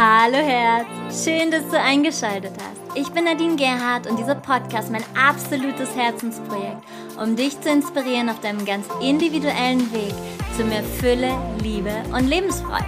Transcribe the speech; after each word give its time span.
Hallo 0.00 0.36
Herz, 0.36 1.24
schön, 1.24 1.50
dass 1.50 1.68
du 1.70 1.76
eingeschaltet 1.76 2.52
hast. 2.56 2.96
Ich 2.96 3.08
bin 3.08 3.24
Nadine 3.24 3.56
Gerhardt 3.56 4.06
und 4.08 4.16
dieser 4.16 4.36
Podcast 4.36 4.92
mein 4.92 5.02
absolutes 5.16 5.96
Herzensprojekt, 5.96 6.84
um 7.20 7.34
dich 7.34 7.60
zu 7.60 7.68
inspirieren 7.68 8.28
auf 8.28 8.38
deinem 8.38 8.64
ganz 8.64 8.86
individuellen 9.02 9.92
Weg 9.92 10.14
zu 10.56 10.62
mehr 10.62 10.84
Fülle, 10.84 11.36
Liebe 11.64 11.90
und 12.12 12.28
Lebensfreude. 12.28 12.86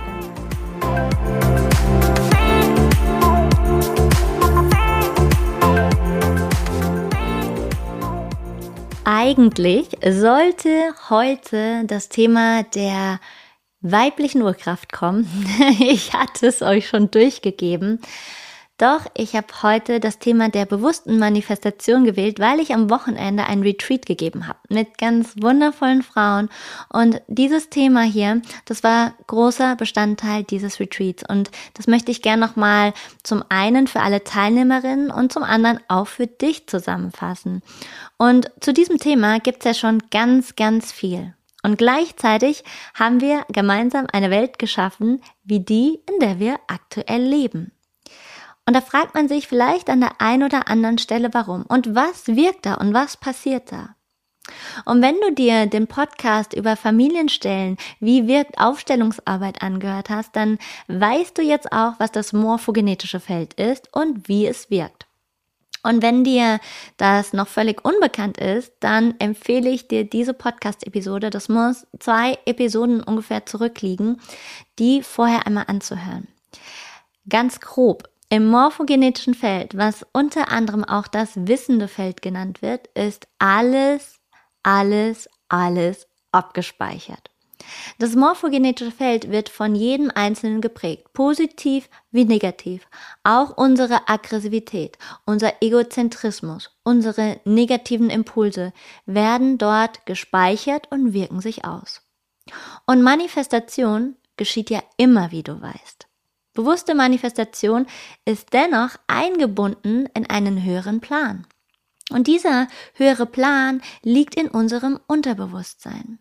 Eigentlich 9.04 9.88
sollte 10.06 10.94
heute 11.08 11.82
das 11.86 12.08
Thema 12.08 12.62
der 12.62 13.18
weiblichen 13.80 14.42
Urkraft 14.42 14.92
kommen. 14.92 15.28
Ich 15.80 16.12
hatte 16.12 16.46
es 16.46 16.62
euch 16.62 16.88
schon 16.88 17.10
durchgegeben. 17.10 18.00
Doch 18.80 19.04
ich 19.14 19.36
habe 19.36 19.46
heute 19.62 20.00
das 20.00 20.18
Thema 20.18 20.48
der 20.48 20.64
bewussten 20.64 21.18
Manifestation 21.18 22.04
gewählt, 22.04 22.40
weil 22.40 22.60
ich 22.60 22.72
am 22.72 22.88
Wochenende 22.88 23.44
ein 23.44 23.60
Retreat 23.60 24.06
gegeben 24.06 24.48
habe 24.48 24.58
mit 24.70 24.96
ganz 24.96 25.34
wundervollen 25.38 26.02
Frauen. 26.02 26.48
Und 26.88 27.20
dieses 27.28 27.68
Thema 27.68 28.04
hier, 28.04 28.40
das 28.64 28.82
war 28.82 29.12
großer 29.26 29.76
Bestandteil 29.76 30.44
dieses 30.44 30.80
Retreats. 30.80 31.22
Und 31.28 31.50
das 31.74 31.88
möchte 31.88 32.10
ich 32.10 32.22
gerne 32.22 32.46
nochmal 32.46 32.94
zum 33.22 33.44
einen 33.50 33.86
für 33.86 34.00
alle 34.00 34.24
Teilnehmerinnen 34.24 35.10
und 35.10 35.30
zum 35.30 35.42
anderen 35.42 35.80
auch 35.88 36.06
für 36.06 36.26
dich 36.26 36.66
zusammenfassen. 36.66 37.60
Und 38.16 38.50
zu 38.60 38.72
diesem 38.72 38.96
Thema 38.96 39.40
gibt 39.40 39.58
es 39.58 39.64
ja 39.66 39.74
schon 39.74 40.02
ganz, 40.10 40.56
ganz 40.56 40.90
viel. 40.90 41.34
Und 41.62 41.78
gleichzeitig 41.78 42.64
haben 42.94 43.20
wir 43.20 43.44
gemeinsam 43.48 44.06
eine 44.12 44.30
Welt 44.30 44.58
geschaffen, 44.58 45.20
wie 45.44 45.60
die, 45.60 46.00
in 46.08 46.20
der 46.20 46.38
wir 46.38 46.58
aktuell 46.68 47.22
leben. 47.22 47.72
Und 48.66 48.74
da 48.74 48.80
fragt 48.80 49.14
man 49.14 49.28
sich 49.28 49.48
vielleicht 49.48 49.90
an 49.90 50.00
der 50.00 50.20
einen 50.20 50.44
oder 50.44 50.68
anderen 50.68 50.98
Stelle, 50.98 51.30
warum 51.32 51.64
und 51.66 51.94
was 51.94 52.28
wirkt 52.28 52.66
da 52.66 52.74
und 52.74 52.94
was 52.94 53.16
passiert 53.16 53.72
da. 53.72 53.96
Und 54.84 55.02
wenn 55.02 55.16
du 55.20 55.32
dir 55.32 55.66
den 55.66 55.86
Podcast 55.86 56.54
über 56.54 56.76
Familienstellen, 56.76 57.76
wie 58.00 58.26
wirkt 58.26 58.58
Aufstellungsarbeit 58.58 59.62
angehört 59.62 60.10
hast, 60.10 60.34
dann 60.34 60.58
weißt 60.88 61.36
du 61.36 61.42
jetzt 61.42 61.72
auch, 61.72 61.94
was 61.98 62.12
das 62.12 62.32
morphogenetische 62.32 63.20
Feld 63.20 63.54
ist 63.54 63.94
und 63.94 64.28
wie 64.28 64.46
es 64.46 64.70
wirkt. 64.70 65.06
Und 65.82 66.02
wenn 66.02 66.24
dir 66.24 66.60
das 66.96 67.32
noch 67.32 67.48
völlig 67.48 67.84
unbekannt 67.84 68.38
ist, 68.38 68.72
dann 68.80 69.14
empfehle 69.18 69.70
ich 69.70 69.88
dir 69.88 70.04
diese 70.04 70.34
Podcast-Episode, 70.34 71.30
das 71.30 71.48
muss 71.48 71.86
zwei 71.98 72.38
Episoden 72.44 73.02
ungefähr 73.02 73.46
zurückliegen, 73.46 74.20
die 74.78 75.02
vorher 75.02 75.46
einmal 75.46 75.64
anzuhören. 75.68 76.28
Ganz 77.28 77.60
grob. 77.60 78.08
Im 78.28 78.46
morphogenetischen 78.46 79.34
Feld, 79.34 79.76
was 79.76 80.06
unter 80.12 80.52
anderem 80.52 80.84
auch 80.84 81.08
das 81.08 81.30
wissende 81.34 81.88
Feld 81.88 82.22
genannt 82.22 82.62
wird, 82.62 82.86
ist 82.88 83.26
alles, 83.38 84.20
alles, 84.62 85.28
alles 85.48 86.06
abgespeichert. 86.30 87.29
Das 87.98 88.16
morphogenetische 88.16 88.90
Feld 88.90 89.30
wird 89.30 89.48
von 89.48 89.74
jedem 89.74 90.10
Einzelnen 90.14 90.60
geprägt, 90.60 91.12
positiv 91.12 91.88
wie 92.10 92.24
negativ. 92.24 92.86
Auch 93.24 93.56
unsere 93.56 94.08
Aggressivität, 94.08 94.98
unser 95.26 95.62
Egozentrismus, 95.62 96.70
unsere 96.82 97.40
negativen 97.44 98.10
Impulse 98.10 98.72
werden 99.06 99.58
dort 99.58 100.06
gespeichert 100.06 100.90
und 100.90 101.12
wirken 101.12 101.40
sich 101.40 101.64
aus. 101.64 102.02
Und 102.86 103.02
Manifestation 103.02 104.16
geschieht 104.36 104.70
ja 104.70 104.82
immer, 104.96 105.30
wie 105.30 105.42
du 105.42 105.60
weißt. 105.60 106.06
Bewusste 106.54 106.94
Manifestation 106.94 107.86
ist 108.24 108.52
dennoch 108.52 108.96
eingebunden 109.06 110.06
in 110.14 110.28
einen 110.28 110.64
höheren 110.64 111.00
Plan. 111.00 111.46
Und 112.10 112.26
dieser 112.26 112.66
höhere 112.94 113.26
Plan 113.26 113.80
liegt 114.02 114.34
in 114.34 114.48
unserem 114.48 114.98
Unterbewusstsein. 115.06 116.18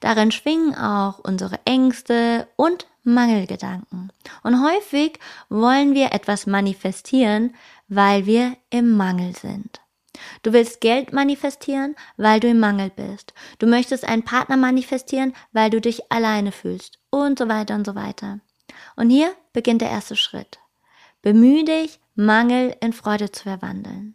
Darin 0.00 0.30
schwingen 0.30 0.74
auch 0.74 1.18
unsere 1.18 1.58
Ängste 1.64 2.48
und 2.56 2.86
Mangelgedanken. 3.04 4.12
Und 4.42 4.62
häufig 4.62 5.18
wollen 5.48 5.94
wir 5.94 6.12
etwas 6.12 6.46
manifestieren, 6.46 7.54
weil 7.88 8.26
wir 8.26 8.56
im 8.70 8.96
Mangel 8.96 9.34
sind. 9.34 9.80
Du 10.42 10.52
willst 10.52 10.80
Geld 10.80 11.12
manifestieren, 11.12 11.94
weil 12.16 12.40
du 12.40 12.48
im 12.48 12.58
Mangel 12.58 12.90
bist. 12.90 13.34
Du 13.58 13.66
möchtest 13.66 14.04
einen 14.04 14.24
Partner 14.24 14.56
manifestieren, 14.56 15.34
weil 15.52 15.70
du 15.70 15.80
dich 15.80 16.10
alleine 16.10 16.52
fühlst. 16.52 16.98
Und 17.10 17.38
so 17.38 17.48
weiter 17.48 17.74
und 17.74 17.86
so 17.86 17.94
weiter. 17.94 18.40
Und 18.96 19.10
hier 19.10 19.34
beginnt 19.52 19.80
der 19.80 19.90
erste 19.90 20.16
Schritt. 20.16 20.58
Bemühe 21.22 21.64
dich, 21.64 22.00
Mangel 22.14 22.76
in 22.80 22.92
Freude 22.92 23.30
zu 23.30 23.44
verwandeln. 23.44 24.14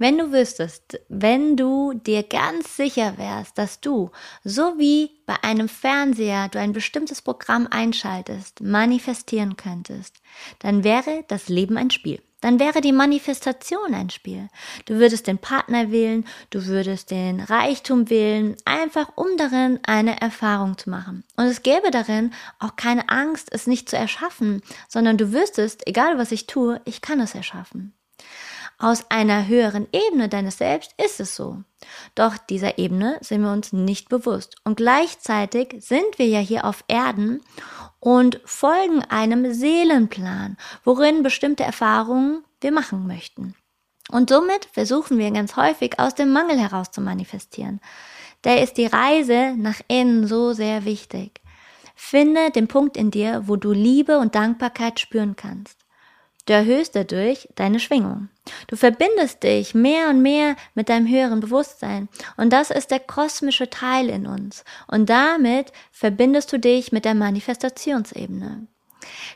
Wenn 0.00 0.16
du 0.16 0.30
wüsstest, 0.30 1.00
wenn 1.08 1.56
du 1.56 1.92
dir 1.92 2.22
ganz 2.22 2.76
sicher 2.76 3.18
wärst, 3.18 3.58
dass 3.58 3.80
du, 3.80 4.12
so 4.44 4.78
wie 4.78 5.10
bei 5.26 5.34
einem 5.42 5.68
Fernseher 5.68 6.48
du 6.48 6.60
ein 6.60 6.72
bestimmtes 6.72 7.20
Programm 7.20 7.66
einschaltest, 7.68 8.60
manifestieren 8.60 9.56
könntest, 9.56 10.22
dann 10.60 10.84
wäre 10.84 11.24
das 11.26 11.48
Leben 11.48 11.76
ein 11.76 11.90
Spiel. 11.90 12.22
Dann 12.40 12.60
wäre 12.60 12.80
die 12.80 12.92
Manifestation 12.92 13.92
ein 13.92 14.10
Spiel. 14.10 14.48
Du 14.84 14.94
würdest 14.94 15.26
den 15.26 15.38
Partner 15.38 15.90
wählen, 15.90 16.24
du 16.50 16.66
würdest 16.66 17.10
den 17.10 17.40
Reichtum 17.40 18.08
wählen, 18.08 18.54
einfach 18.64 19.10
um 19.16 19.26
darin 19.36 19.80
eine 19.82 20.20
Erfahrung 20.20 20.78
zu 20.78 20.90
machen. 20.90 21.24
Und 21.36 21.46
es 21.46 21.64
gäbe 21.64 21.90
darin 21.90 22.32
auch 22.60 22.76
keine 22.76 23.08
Angst, 23.08 23.48
es 23.50 23.66
nicht 23.66 23.88
zu 23.88 23.96
erschaffen, 23.96 24.62
sondern 24.86 25.18
du 25.18 25.32
wüsstest, 25.32 25.84
egal 25.88 26.18
was 26.18 26.30
ich 26.30 26.46
tue, 26.46 26.80
ich 26.84 27.00
kann 27.00 27.18
es 27.18 27.34
erschaffen. 27.34 27.97
Aus 28.80 29.04
einer 29.08 29.48
höheren 29.48 29.88
Ebene 29.92 30.28
deines 30.28 30.58
Selbst 30.58 30.94
ist 31.04 31.18
es 31.18 31.34
so. 31.34 31.64
Doch 32.14 32.38
dieser 32.38 32.78
Ebene 32.78 33.18
sind 33.20 33.42
wir 33.42 33.50
uns 33.50 33.72
nicht 33.72 34.08
bewusst. 34.08 34.54
Und 34.62 34.76
gleichzeitig 34.76 35.74
sind 35.80 36.18
wir 36.18 36.26
ja 36.26 36.38
hier 36.38 36.64
auf 36.64 36.84
Erden 36.86 37.40
und 37.98 38.40
folgen 38.44 39.02
einem 39.02 39.52
Seelenplan, 39.52 40.56
worin 40.84 41.24
bestimmte 41.24 41.64
Erfahrungen 41.64 42.44
wir 42.60 42.70
machen 42.70 43.08
möchten. 43.08 43.54
Und 44.10 44.30
somit 44.30 44.66
versuchen 44.72 45.18
wir 45.18 45.30
ganz 45.32 45.56
häufig 45.56 45.98
aus 45.98 46.14
dem 46.14 46.32
Mangel 46.32 46.58
heraus 46.58 46.92
zu 46.92 47.00
manifestieren. 47.00 47.80
Da 48.42 48.54
ist 48.54 48.74
die 48.74 48.86
Reise 48.86 49.54
nach 49.56 49.80
innen 49.88 50.28
so 50.28 50.52
sehr 50.52 50.84
wichtig. 50.84 51.40
Finde 51.96 52.52
den 52.52 52.68
Punkt 52.68 52.96
in 52.96 53.10
dir, 53.10 53.42
wo 53.46 53.56
du 53.56 53.72
Liebe 53.72 54.18
und 54.18 54.36
Dankbarkeit 54.36 55.00
spüren 55.00 55.34
kannst. 55.34 55.78
Du 56.46 56.54
erhöhst 56.54 56.94
dadurch 56.94 57.48
deine 57.56 57.80
Schwingung. 57.80 58.28
Du 58.66 58.76
verbindest 58.76 59.42
dich 59.42 59.74
mehr 59.74 60.08
und 60.10 60.22
mehr 60.22 60.56
mit 60.74 60.88
deinem 60.88 61.08
höheren 61.08 61.40
Bewusstsein. 61.40 62.08
Und 62.36 62.52
das 62.52 62.70
ist 62.70 62.90
der 62.90 63.00
kosmische 63.00 63.70
Teil 63.70 64.08
in 64.08 64.26
uns. 64.26 64.64
Und 64.86 65.08
damit 65.10 65.72
verbindest 65.92 66.52
du 66.52 66.58
dich 66.58 66.92
mit 66.92 67.04
der 67.04 67.14
Manifestationsebene. 67.14 68.66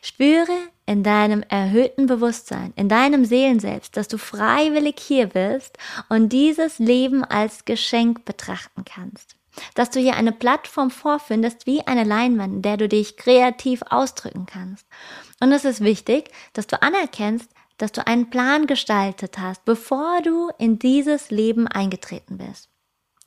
Spüre 0.03 0.57
in 0.87 1.03
deinem 1.03 1.43
erhöhten 1.49 2.07
Bewusstsein, 2.07 2.73
in 2.77 2.89
deinem 2.89 3.25
Seelenselbst, 3.25 3.97
dass 3.97 4.09
du 4.09 4.19
freiwillig 4.19 4.97
hier 5.01 5.29
bist 5.29 5.79
und 6.09 6.31
dieses 6.31 6.79
Leben 6.79 7.25
als 7.25 7.65
Geschenk 7.65 8.25
betrachten 8.25 8.85
kannst. 8.85 9.37
Dass 9.75 9.91
du 9.91 10.01
hier 10.01 10.17
eine 10.17 10.33
Plattform 10.33 10.91
vorfindest 10.91 11.67
wie 11.67 11.87
eine 11.87 12.05
Leinwand, 12.05 12.55
in 12.55 12.63
der 12.63 12.79
du 12.79 12.89
dich 12.89 13.17
kreativ 13.17 13.83
ausdrücken 13.91 14.47
kannst. 14.47 14.87
Und 15.41 15.53
es 15.53 15.65
ist 15.65 15.83
wichtig, 15.83 16.31
dass 16.55 16.67
du 16.67 16.81
anerkennst, 16.83 17.51
dass 17.79 17.93
du 17.93 18.07
einen 18.07 18.31
Plan 18.31 18.67
gestaltet 18.67 19.39
hast, 19.39 19.65
bevor 19.65 20.21
du 20.23 20.51
in 20.59 20.79
dieses 20.79 21.31
Leben 21.31 21.67
eingetreten 21.67 22.39
bist. 22.39 22.69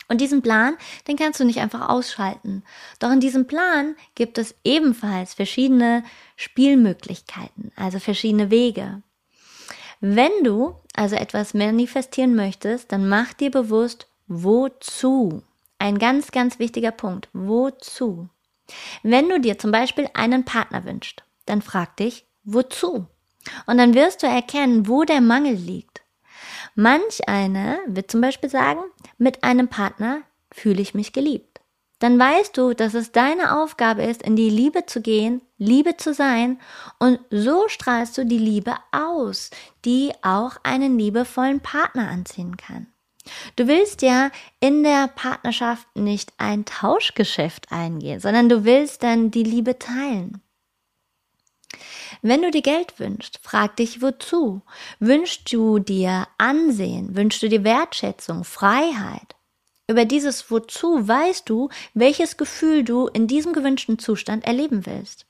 Und 0.08 0.22
diesen 0.22 0.42
Plan, 0.42 0.78
den 1.08 1.18
kannst 1.18 1.40
du 1.40 1.46
nicht 1.46 1.60
einfach 1.60 1.90
ausschalten. 1.90 2.64
Doch 3.00 3.12
in 3.12 3.20
diesem 3.20 3.48
Plan 3.48 3.96
gibt 4.14 4.38
es 4.38 4.54
ebenfalls 4.64 5.34
verschiedene 5.34 6.04
Spielmöglichkeiten, 6.36 7.72
also 7.76 8.00
verschiedene 8.00 8.52
Wege. 8.52 9.02
Wenn 10.02 10.44
du 10.44 10.76
also 10.94 11.16
etwas 11.16 11.54
manifestieren 11.54 12.36
möchtest, 12.36 12.92
dann 12.92 13.10
mach 13.10 13.34
dir 13.34 13.50
bewusst, 13.50 14.08
wozu. 14.28 15.42
Ein 15.80 15.98
ganz, 15.98 16.32
ganz 16.32 16.60
wichtiger 16.60 16.92
Punkt. 16.92 17.30
Wozu? 17.34 18.30
Wenn 19.04 19.30
du 19.30 19.40
dir 19.40 19.58
zum 19.58 19.72
Beispiel 19.72 20.10
einen 20.14 20.46
Partner 20.46 20.84
wünschst, 20.86 21.24
dann 21.46 21.62
frag 21.62 21.98
dich, 21.98 22.26
wozu? 22.44 23.08
Und 23.66 23.78
dann 23.78 23.94
wirst 23.94 24.24
du 24.24 24.28
erkennen, 24.28 24.88
wo 24.88 25.04
der 25.04 25.22
Mangel 25.22 25.54
liegt. 25.54 26.02
Manch 26.76 27.28
eine 27.28 27.80
wird 27.88 28.12
zum 28.12 28.22
Beispiel 28.22 28.50
sagen, 28.50 28.82
mit 29.18 29.44
einem 29.44 29.68
Partner 29.68 30.22
fühle 30.52 30.82
ich 30.82 30.94
mich 30.94 31.14
geliebt. 31.14 31.62
Dann 32.00 32.20
weißt 32.20 32.58
du, 32.58 32.74
dass 32.74 32.94
es 32.94 33.14
deine 33.14 33.58
Aufgabe 33.62 34.04
ist, 34.04 34.22
in 34.22 34.36
die 34.36 34.50
Liebe 34.50 34.86
zu 34.86 35.02
gehen, 35.02 35.42
Liebe 35.58 35.96
zu 35.96 36.14
sein 36.14 36.60
und 37.00 37.20
so 37.30 37.70
strahlst 37.70 38.18
du 38.18 38.26
die 38.26 38.38
Liebe 38.38 38.76
aus, 38.92 39.50
die 39.86 40.12
auch 40.22 40.58
einen 40.64 41.00
liebevollen 41.00 41.62
Partner 41.62 42.10
anziehen 42.10 42.58
kann. 42.58 42.88
Du 43.56 43.68
willst 43.68 44.02
ja 44.02 44.30
in 44.60 44.84
der 44.84 45.08
Partnerschaft 45.08 45.88
nicht 45.96 46.34
ein 46.38 46.66
Tauschgeschäft 46.66 47.72
eingehen, 47.72 48.20
sondern 48.20 48.50
du 48.50 48.66
willst 48.66 49.02
dann 49.02 49.32
die 49.32 49.44
Liebe 49.44 49.80
teilen. 49.80 50.42
Wenn 52.22 52.42
du 52.42 52.52
dir 52.52 52.62
Geld 52.62 53.00
wünschst, 53.00 53.40
frag 53.42 53.76
dich 53.78 54.02
wozu. 54.02 54.62
Wünschst 55.00 55.52
du 55.52 55.80
dir 55.80 56.28
Ansehen? 56.38 57.16
Wünschst 57.16 57.44
du 57.44 57.50
dir 57.50 57.64
Wertschätzung, 57.64 58.44
Freiheit? 58.44 59.36
Über 59.88 60.06
dieses 60.06 60.50
Wozu 60.50 61.08
weißt 61.08 61.48
du, 61.48 61.70
welches 61.94 62.38
Gefühl 62.38 62.84
du 62.84 63.08
in 63.08 63.28
diesem 63.28 63.54
gewünschten 63.54 64.00
Zustand 64.00 64.46
erleben 64.46 64.86
willst. 64.86 65.26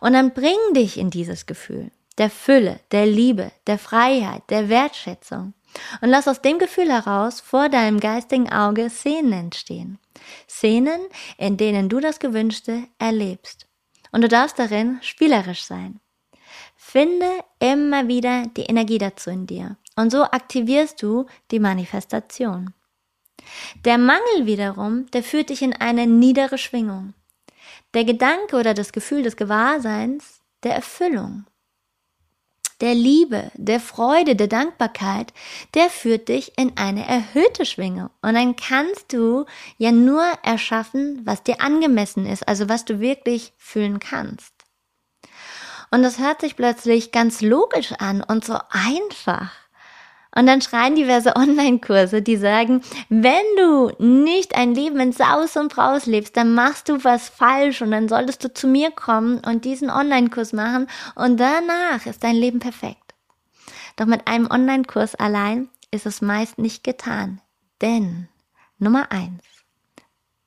Und 0.00 0.12
dann 0.12 0.34
bring 0.34 0.58
dich 0.74 0.98
in 0.98 1.10
dieses 1.10 1.46
Gefühl 1.46 1.90
der 2.18 2.30
Fülle, 2.30 2.80
der 2.92 3.06
Liebe, 3.06 3.52
der 3.66 3.78
Freiheit, 3.78 4.42
der 4.50 4.68
Wertschätzung. 4.68 5.54
Und 6.00 6.08
lass 6.08 6.28
aus 6.28 6.40
dem 6.40 6.58
Gefühl 6.58 6.90
heraus 6.90 7.40
vor 7.40 7.68
deinem 7.68 8.00
geistigen 8.00 8.50
Auge 8.50 8.88
Szenen 8.88 9.32
entstehen. 9.32 9.98
Szenen, 10.48 11.00
in 11.36 11.56
denen 11.56 11.88
du 11.88 12.00
das 12.00 12.18
Gewünschte 12.18 12.84
erlebst. 12.98 13.65
Und 14.12 14.22
du 14.22 14.28
darfst 14.28 14.58
darin 14.58 14.98
spielerisch 15.02 15.64
sein. 15.64 16.00
Finde 16.76 17.26
immer 17.58 18.08
wieder 18.08 18.44
die 18.56 18.62
Energie 18.62 18.98
dazu 18.98 19.30
in 19.30 19.46
dir. 19.46 19.76
Und 19.96 20.10
so 20.10 20.24
aktivierst 20.24 21.02
du 21.02 21.26
die 21.50 21.58
Manifestation. 21.58 22.72
Der 23.84 23.98
Mangel 23.98 24.46
wiederum, 24.46 25.10
der 25.10 25.22
führt 25.22 25.50
dich 25.50 25.62
in 25.62 25.72
eine 25.72 26.06
niedere 26.06 26.58
Schwingung. 26.58 27.14
Der 27.94 28.04
Gedanke 28.04 28.56
oder 28.56 28.74
das 28.74 28.92
Gefühl 28.92 29.22
des 29.22 29.36
Gewahrseins 29.36 30.40
der 30.62 30.74
Erfüllung 30.74 31.46
der 32.80 32.94
Liebe, 32.94 33.50
der 33.54 33.80
Freude, 33.80 34.36
der 34.36 34.48
Dankbarkeit, 34.48 35.32
der 35.74 35.88
führt 35.88 36.28
dich 36.28 36.58
in 36.58 36.76
eine 36.76 37.06
erhöhte 37.06 37.64
Schwingung. 37.64 38.10
Und 38.22 38.34
dann 38.34 38.56
kannst 38.56 39.12
du 39.12 39.46
ja 39.78 39.92
nur 39.92 40.24
erschaffen, 40.42 41.22
was 41.24 41.42
dir 41.42 41.60
angemessen 41.60 42.26
ist, 42.26 42.46
also 42.46 42.68
was 42.68 42.84
du 42.84 43.00
wirklich 43.00 43.52
fühlen 43.56 43.98
kannst. 43.98 44.52
Und 45.90 46.02
das 46.02 46.18
hört 46.18 46.40
sich 46.40 46.56
plötzlich 46.56 47.12
ganz 47.12 47.40
logisch 47.40 47.92
an 47.92 48.22
und 48.22 48.44
so 48.44 48.58
einfach. 48.70 49.52
Und 50.36 50.46
dann 50.46 50.60
schreien 50.60 50.94
diverse 50.94 51.34
Online-Kurse, 51.36 52.22
die 52.22 52.36
sagen, 52.36 52.82
wenn 53.08 53.44
du 53.56 53.90
nicht 53.98 54.54
ein 54.54 54.74
Leben 54.74 55.00
in 55.00 55.12
Saus 55.12 55.56
und 55.56 55.74
Braus 55.74 56.06
lebst, 56.06 56.36
dann 56.36 56.54
machst 56.54 56.88
du 56.88 57.02
was 57.02 57.28
falsch 57.28 57.80
und 57.82 57.90
dann 57.90 58.08
solltest 58.08 58.44
du 58.44 58.52
zu 58.52 58.68
mir 58.68 58.90
kommen 58.90 59.40
und 59.40 59.64
diesen 59.64 59.90
Online-Kurs 59.90 60.52
machen 60.52 60.88
und 61.14 61.40
danach 61.40 62.04
ist 62.04 62.22
dein 62.22 62.36
Leben 62.36 62.60
perfekt. 62.60 63.14
Doch 63.96 64.06
mit 64.06 64.28
einem 64.28 64.50
Online-Kurs 64.50 65.14
allein 65.14 65.70
ist 65.90 66.04
es 66.04 66.20
meist 66.20 66.58
nicht 66.58 66.84
getan. 66.84 67.40
Denn 67.80 68.28
Nummer 68.78 69.10
eins, 69.10 69.42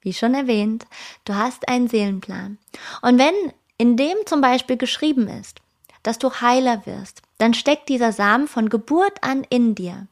wie 0.01 0.13
schon 0.13 0.35
erwähnt, 0.35 0.85
du 1.25 1.33
hast 1.33 1.67
einen 1.67 1.87
Seelenplan. 1.87 2.59
Und 3.01 3.17
wenn 3.17 3.33
in 3.77 3.97
dem 3.97 4.17
zum 4.25 4.41
Beispiel 4.41 4.77
geschrieben 4.77 5.27
ist, 5.27 5.61
dass 6.03 6.19
du 6.19 6.31
Heiler 6.31 6.85
wirst, 6.85 7.23
dann 7.39 7.55
steckt 7.55 7.89
dieser 7.89 8.11
Samen 8.11 8.47
von 8.47 8.69
Geburt 8.69 9.23
an 9.23 9.43
in 9.49 9.73
dir. 9.73 10.07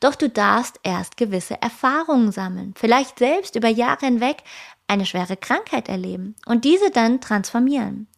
Doch 0.00 0.14
du 0.14 0.28
darfst 0.28 0.78
erst 0.82 1.16
gewisse 1.16 1.60
Erfahrungen 1.62 2.32
sammeln, 2.32 2.74
vielleicht 2.76 3.18
selbst 3.18 3.56
über 3.56 3.68
Jahre 3.68 4.06
hinweg 4.06 4.42
eine 4.88 5.06
schwere 5.06 5.36
Krankheit 5.36 5.88
erleben 5.88 6.34
und 6.44 6.64
diese 6.64 6.90
dann 6.90 7.20
transformieren. 7.20 8.08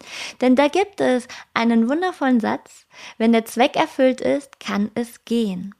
Denn 0.40 0.56
da 0.56 0.68
gibt 0.68 1.00
es 1.00 1.28
einen 1.52 1.88
wundervollen 1.88 2.40
Satz, 2.40 2.86
wenn 3.18 3.32
der 3.32 3.44
Zweck 3.44 3.76
erfüllt 3.76 4.20
ist, 4.20 4.58
kann 4.58 4.90
es 4.94 5.24
gehen. 5.24 5.74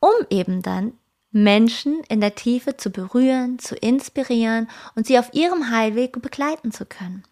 Um 0.00 0.10
eben 0.30 0.62
dann 0.62 0.94
Menschen 1.30 2.02
in 2.08 2.20
der 2.20 2.34
Tiefe 2.34 2.76
zu 2.76 2.90
berühren, 2.90 3.58
zu 3.58 3.76
inspirieren 3.76 4.68
und 4.94 5.06
sie 5.06 5.18
auf 5.18 5.32
ihrem 5.34 5.70
Heilweg 5.70 6.20
begleiten 6.22 6.72
zu 6.72 6.86
können. 6.86 7.22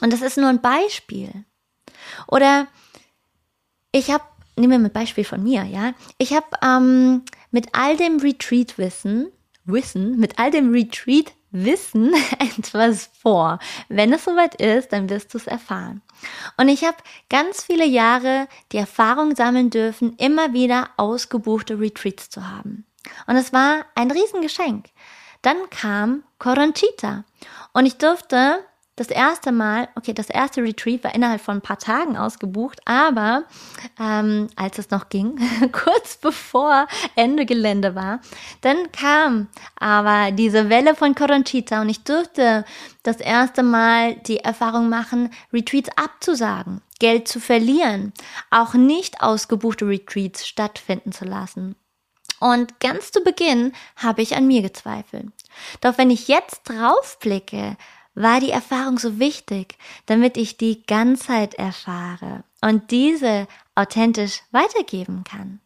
Und 0.00 0.12
das 0.12 0.22
ist 0.22 0.38
nur 0.38 0.48
ein 0.48 0.60
Beispiel. 0.60 1.44
Oder 2.28 2.68
ich 3.92 4.10
habe, 4.10 4.24
nehmen 4.56 4.82
wir 4.82 4.88
ein 4.88 4.92
Beispiel 4.92 5.24
von 5.24 5.42
mir, 5.42 5.64
ja. 5.64 5.92
Ich 6.18 6.32
habe 6.32 6.46
ähm, 6.62 7.22
mit 7.50 7.68
all 7.74 7.96
dem 7.96 8.18
Retreat-Wissen, 8.18 9.30
Wissen, 9.64 10.18
mit 10.18 10.38
all 10.38 10.50
dem 10.50 10.72
Retreat-Wissen 10.72 12.14
etwas 12.38 13.10
vor. 13.20 13.58
Wenn 13.88 14.12
es 14.12 14.24
soweit 14.24 14.54
ist, 14.56 14.92
dann 14.92 15.08
wirst 15.08 15.32
du 15.34 15.38
es 15.38 15.46
erfahren. 15.46 16.02
Und 16.56 16.68
ich 16.68 16.84
habe 16.84 16.96
ganz 17.28 17.64
viele 17.64 17.84
Jahre 17.84 18.48
die 18.72 18.78
Erfahrung 18.78 19.36
sammeln 19.36 19.70
dürfen, 19.70 20.14
immer 20.16 20.52
wieder 20.52 20.90
ausgebuchte 20.96 21.78
Retreats 21.78 22.30
zu 22.30 22.48
haben. 22.48 22.86
Und 23.26 23.36
es 23.36 23.52
war 23.52 23.84
ein 23.94 24.10
Riesengeschenk. 24.10 24.86
Dann 25.42 25.56
kam 25.70 26.22
Coronchita 26.38 27.24
und 27.72 27.86
ich 27.86 27.98
durfte 27.98 28.64
das 28.96 29.08
erste 29.08 29.52
Mal, 29.52 29.88
okay, 29.96 30.12
das 30.12 30.28
erste 30.28 30.62
Retreat 30.62 31.02
war 31.02 31.14
innerhalb 31.14 31.40
von 31.40 31.56
ein 31.56 31.62
paar 31.62 31.78
Tagen 31.78 32.18
ausgebucht, 32.18 32.80
aber 32.84 33.44
ähm, 33.98 34.48
als 34.54 34.78
es 34.78 34.90
noch 34.90 35.08
ging, 35.08 35.40
kurz 35.72 36.18
bevor 36.18 36.86
Ende 37.16 37.46
Gelände 37.46 37.94
war, 37.94 38.20
dann 38.60 38.92
kam 38.92 39.48
aber 39.76 40.30
diese 40.32 40.68
Welle 40.68 40.94
von 40.94 41.14
Coronchita 41.14 41.80
und 41.80 41.88
ich 41.88 42.04
durfte 42.04 42.66
das 43.02 43.16
erste 43.16 43.62
Mal 43.62 44.16
die 44.16 44.38
Erfahrung 44.38 44.90
machen, 44.90 45.30
Retreats 45.52 45.88
abzusagen, 45.96 46.82
Geld 46.98 47.28
zu 47.28 47.40
verlieren, 47.40 48.12
auch 48.50 48.74
nicht 48.74 49.22
ausgebuchte 49.22 49.88
Retreats 49.88 50.46
stattfinden 50.46 51.12
zu 51.12 51.24
lassen. 51.24 51.76
Und 52.40 52.80
ganz 52.80 53.12
zu 53.12 53.22
Beginn 53.22 53.72
habe 53.96 54.20
ich 54.20 54.34
an 54.34 54.48
mir 54.48 54.62
gezweifelt. 54.62 55.28
Doch 55.80 55.96
wenn 55.96 56.10
ich 56.10 56.26
jetzt 56.26 56.62
draufblicke, 56.64 57.76
war 58.14 58.40
die 58.40 58.50
Erfahrung 58.50 58.98
so 58.98 59.18
wichtig, 59.18 59.76
damit 60.06 60.36
ich 60.36 60.56
die 60.56 60.82
Ganzheit 60.84 61.54
erfahre 61.54 62.44
und 62.60 62.90
diese 62.90 63.46
authentisch 63.74 64.42
weitergeben 64.50 65.24
kann. 65.24 65.60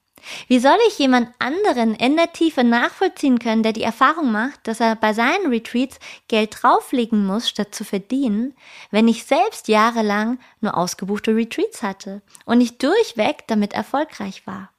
Wie 0.48 0.58
soll 0.58 0.76
ich 0.88 0.98
jemand 0.98 1.28
anderen 1.38 1.94
in 1.94 2.16
der 2.16 2.32
Tiefe 2.32 2.64
nachvollziehen 2.64 3.38
können, 3.38 3.62
der 3.62 3.72
die 3.72 3.82
Erfahrung 3.82 4.32
macht, 4.32 4.66
dass 4.66 4.80
er 4.80 4.96
bei 4.96 5.12
seinen 5.12 5.46
Retreats 5.48 5.98
Geld 6.28 6.56
drauflegen 6.60 7.24
muss, 7.26 7.48
statt 7.48 7.74
zu 7.74 7.84
verdienen, 7.84 8.54
wenn 8.90 9.08
ich 9.08 9.24
selbst 9.24 9.68
jahrelang 9.68 10.38
nur 10.60 10.76
ausgebuchte 10.76 11.34
Retreats 11.34 11.82
hatte 11.82 12.22
und 12.44 12.60
ich 12.60 12.78
durchweg 12.78 13.46
damit 13.46 13.72
erfolgreich 13.72 14.46
war? 14.46 14.70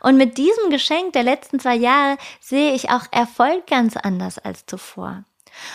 Und 0.00 0.16
mit 0.16 0.36
diesem 0.36 0.68
Geschenk 0.70 1.12
der 1.12 1.22
letzten 1.22 1.60
zwei 1.60 1.76
Jahre 1.76 2.18
sehe 2.40 2.74
ich 2.74 2.90
auch 2.90 3.04
Erfolg 3.12 3.66
ganz 3.66 3.96
anders 3.96 4.38
als 4.38 4.66
zuvor. 4.66 5.24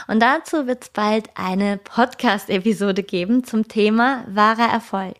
Und 0.07 0.19
dazu 0.19 0.67
wird 0.67 0.83
es 0.83 0.89
bald 0.89 1.29
eine 1.35 1.77
Podcast-Episode 1.77 3.03
geben 3.03 3.43
zum 3.43 3.67
Thema 3.67 4.23
wahrer 4.27 4.71
Erfolg. 4.71 5.17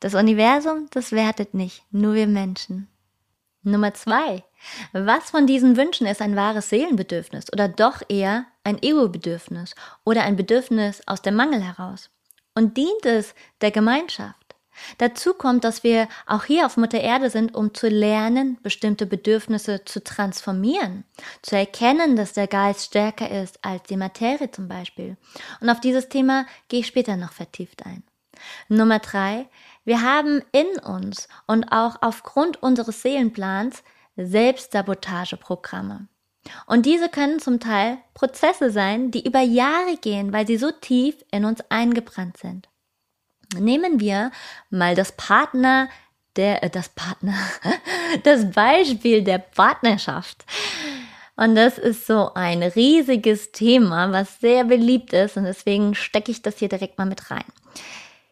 Das 0.00 0.14
Universum, 0.14 0.88
das 0.90 1.12
wertet 1.12 1.54
nicht, 1.54 1.84
nur 1.90 2.14
wir 2.14 2.26
Menschen. 2.26 2.88
Nummer 3.62 3.94
zwei. 3.94 4.42
Was 4.92 5.30
von 5.30 5.46
diesen 5.46 5.76
Wünschen 5.76 6.06
ist 6.06 6.20
ein 6.20 6.36
wahres 6.36 6.68
Seelenbedürfnis 6.68 7.52
oder 7.52 7.68
doch 7.68 8.02
eher 8.08 8.46
ein 8.64 8.82
Ego-Bedürfnis 8.82 9.74
oder 10.04 10.22
ein 10.22 10.36
Bedürfnis 10.36 11.02
aus 11.06 11.22
dem 11.22 11.36
Mangel 11.36 11.62
heraus? 11.62 12.10
Und 12.54 12.76
dient 12.76 13.06
es 13.06 13.34
der 13.60 13.70
Gemeinschaft? 13.70 14.41
Dazu 14.98 15.34
kommt, 15.34 15.64
dass 15.64 15.84
wir 15.84 16.08
auch 16.26 16.44
hier 16.44 16.66
auf 16.66 16.76
Mutter 16.76 17.00
Erde 17.00 17.30
sind, 17.30 17.54
um 17.54 17.74
zu 17.74 17.88
lernen, 17.88 18.58
bestimmte 18.62 19.06
Bedürfnisse 19.06 19.84
zu 19.84 20.02
transformieren, 20.02 21.04
zu 21.42 21.56
erkennen, 21.56 22.16
dass 22.16 22.32
der 22.32 22.46
Geist 22.46 22.86
stärker 22.86 23.30
ist 23.30 23.64
als 23.64 23.82
die 23.84 23.96
Materie 23.96 24.50
zum 24.50 24.68
Beispiel. 24.68 25.16
Und 25.60 25.70
auf 25.70 25.80
dieses 25.80 26.08
Thema 26.08 26.46
gehe 26.68 26.80
ich 26.80 26.86
später 26.86 27.16
noch 27.16 27.32
vertieft 27.32 27.86
ein. 27.86 28.02
Nummer 28.68 28.98
drei, 28.98 29.46
wir 29.84 30.02
haben 30.02 30.42
in 30.52 30.78
uns 30.80 31.28
und 31.46 31.70
auch 31.70 31.96
aufgrund 32.00 32.62
unseres 32.62 33.02
Seelenplans 33.02 33.82
Selbstsabotageprogramme. 34.16 36.08
Und 36.66 36.86
diese 36.86 37.08
können 37.08 37.38
zum 37.38 37.60
Teil 37.60 37.98
Prozesse 38.14 38.70
sein, 38.70 39.10
die 39.10 39.24
über 39.24 39.40
Jahre 39.40 39.96
gehen, 40.00 40.32
weil 40.32 40.46
sie 40.46 40.56
so 40.56 40.70
tief 40.70 41.16
in 41.30 41.44
uns 41.44 41.60
eingebrannt 41.70 42.36
sind. 42.36 42.68
Nehmen 43.58 44.00
wir 44.00 44.30
mal 44.70 44.94
das 44.94 45.12
Partner 45.12 45.88
der, 46.36 46.62
äh, 46.62 46.70
das 46.70 46.88
Partner, 46.88 47.34
das 48.24 48.50
Beispiel 48.50 49.22
der 49.22 49.38
Partnerschaft. 49.38 50.44
Und 51.36 51.54
das 51.54 51.78
ist 51.78 52.06
so 52.06 52.34
ein 52.34 52.62
riesiges 52.62 53.52
Thema, 53.52 54.12
was 54.12 54.40
sehr 54.40 54.64
beliebt 54.64 55.12
ist 55.12 55.36
und 55.36 55.44
deswegen 55.44 55.94
stecke 55.94 56.30
ich 56.30 56.42
das 56.42 56.58
hier 56.58 56.68
direkt 56.68 56.98
mal 56.98 57.06
mit 57.06 57.30
rein. 57.30 57.44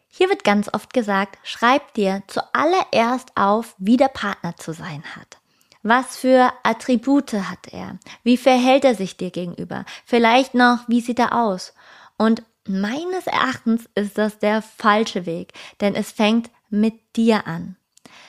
Hier 0.09 0.29
wird 0.29 0.43
ganz 0.43 0.69
oft 0.71 0.93
gesagt, 0.93 1.39
schreib 1.43 1.93
dir 1.95 2.21
zuallererst 2.27 3.31
auf, 3.35 3.75
wie 3.79 3.97
der 3.97 4.09
Partner 4.09 4.55
zu 4.55 4.71
sein 4.71 5.03
hat. 5.15 5.37
Was 5.83 6.15
für 6.15 6.53
Attribute 6.61 7.33
hat 7.33 7.67
er? 7.71 7.97
Wie 8.23 8.37
verhält 8.37 8.85
er 8.85 8.93
sich 8.93 9.17
dir 9.17 9.31
gegenüber? 9.31 9.83
Vielleicht 10.05 10.53
noch, 10.53 10.87
wie 10.87 11.01
sieht 11.01 11.17
er 11.17 11.35
aus? 11.35 11.73
Und 12.17 12.43
Meines 12.71 13.27
Erachtens 13.27 13.89
ist 13.95 14.17
das 14.17 14.39
der 14.39 14.61
falsche 14.61 15.25
Weg, 15.25 15.51
denn 15.81 15.93
es 15.93 16.11
fängt 16.11 16.49
mit 16.69 16.93
dir 17.17 17.45
an. 17.45 17.75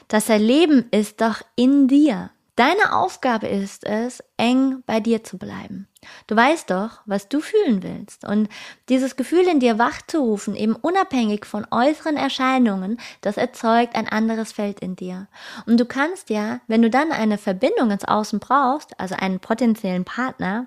Das 0.08 0.28
Erleben 0.28 0.86
ist 0.90 1.20
doch 1.20 1.42
in 1.54 1.86
dir. 1.86 2.30
Deine 2.56 2.94
Aufgabe 2.94 3.46
ist 3.46 3.84
es, 3.86 4.22
eng 4.36 4.82
bei 4.84 4.98
dir 4.98 5.22
zu 5.22 5.38
bleiben. 5.38 5.86
Du 6.26 6.34
weißt 6.34 6.70
doch, 6.70 7.00
was 7.06 7.28
du 7.28 7.40
fühlen 7.40 7.82
willst. 7.84 8.26
Und 8.26 8.48
dieses 8.88 9.14
Gefühl 9.14 9.46
in 9.46 9.60
dir 9.60 9.78
wachzurufen, 9.78 10.56
eben 10.56 10.74
unabhängig 10.74 11.46
von 11.46 11.64
äußeren 11.70 12.16
Erscheinungen, 12.16 12.98
das 13.20 13.36
erzeugt 13.36 13.94
ein 13.94 14.08
anderes 14.08 14.50
Feld 14.50 14.80
in 14.80 14.96
dir. 14.96 15.28
Und 15.66 15.78
du 15.78 15.86
kannst 15.86 16.30
ja, 16.30 16.60
wenn 16.66 16.82
du 16.82 16.90
dann 16.90 17.12
eine 17.12 17.38
Verbindung 17.38 17.92
ins 17.92 18.04
Außen 18.04 18.40
brauchst, 18.40 18.98
also 18.98 19.14
einen 19.14 19.38
potenziellen 19.38 20.04
Partner, 20.04 20.66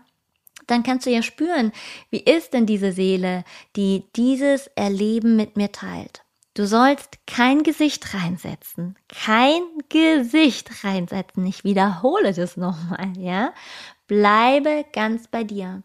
dann 0.67 0.83
kannst 0.83 1.05
du 1.05 1.11
ja 1.11 1.21
spüren, 1.21 1.71
wie 2.09 2.19
ist 2.19 2.53
denn 2.53 2.65
diese 2.65 2.91
Seele, 2.91 3.43
die 3.75 4.03
dieses 4.15 4.67
Erleben 4.75 5.35
mit 5.35 5.57
mir 5.57 5.71
teilt. 5.71 6.25
Du 6.55 6.65
sollst 6.65 7.19
kein 7.27 7.63
Gesicht 7.63 8.13
reinsetzen. 8.13 8.95
Kein 9.09 9.61
Gesicht 9.89 10.85
reinsetzen. 10.85 11.45
Ich 11.45 11.65
wiederhole 11.65 12.31
das 12.33 12.55
nochmal, 12.55 13.11
ja? 13.17 13.53
Bleibe 14.07 14.85
ganz 14.93 15.27
bei 15.27 15.43
dir. 15.43 15.83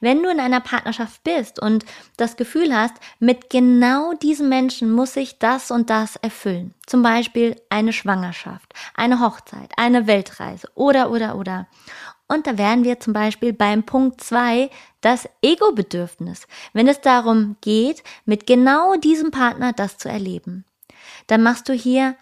Wenn 0.00 0.22
du 0.22 0.28
in 0.28 0.40
einer 0.40 0.60
Partnerschaft 0.60 1.24
bist 1.24 1.58
und 1.58 1.86
das 2.18 2.36
Gefühl 2.36 2.76
hast, 2.76 2.94
mit 3.18 3.48
genau 3.48 4.12
diesem 4.12 4.50
Menschen 4.50 4.92
muss 4.92 5.16
ich 5.16 5.38
das 5.38 5.70
und 5.70 5.88
das 5.88 6.16
erfüllen, 6.16 6.74
zum 6.86 7.02
Beispiel 7.02 7.56
eine 7.70 7.94
Schwangerschaft, 7.94 8.74
eine 8.94 9.20
Hochzeit, 9.20 9.72
eine 9.78 10.06
Weltreise 10.06 10.68
oder 10.74 11.10
oder 11.10 11.36
oder. 11.36 11.66
Und 12.26 12.46
da 12.46 12.56
wären 12.56 12.84
wir 12.84 13.00
zum 13.00 13.12
Beispiel 13.12 13.52
beim 13.52 13.84
Punkt 13.84 14.22
zwei, 14.22 14.70
das 15.00 15.28
Ego-Bedürfnis, 15.42 16.46
wenn 16.72 16.88
es 16.88 17.00
darum 17.00 17.56
geht, 17.60 18.02
mit 18.24 18.46
genau 18.46 18.96
diesem 18.96 19.30
Partner 19.30 19.72
das 19.72 19.98
zu 19.98 20.08
erleben. 20.08 20.64
Dann 21.26 21.42
machst 21.42 21.68
du 21.68 21.74
hier 21.74 22.16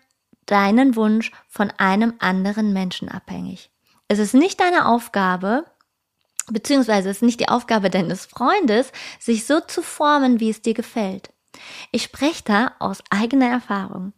deinen 0.47 0.97
Wunsch 0.97 1.31
von 1.49 1.71
einem 1.79 2.15
anderen 2.19 2.73
Menschen 2.73 3.09
abhängig. 3.09 3.71
Es 4.09 4.19
ist 4.19 4.35
nicht 4.35 4.61
deine 4.61 4.87
Aufgabe, 4.87 5.65
beziehungsweise 6.51 7.09
es 7.09 7.19
ist 7.19 7.23
nicht 7.23 7.41
die 7.41 7.49
Aufgabe 7.49 7.89
deines 7.89 8.27
Freundes, 8.27 8.93
sich 9.21 9.47
so 9.47 9.61
zu 9.61 9.83
formen, 9.83 10.41
wie 10.41 10.51
es 10.51 10.63
dir 10.63 10.75
gefällt. 10.75 11.31
Ich 11.93 12.03
spreche 12.03 12.43
da 12.45 12.73
aus 12.79 13.03
eigener 13.11 13.49
Erfahrung. 13.49 14.13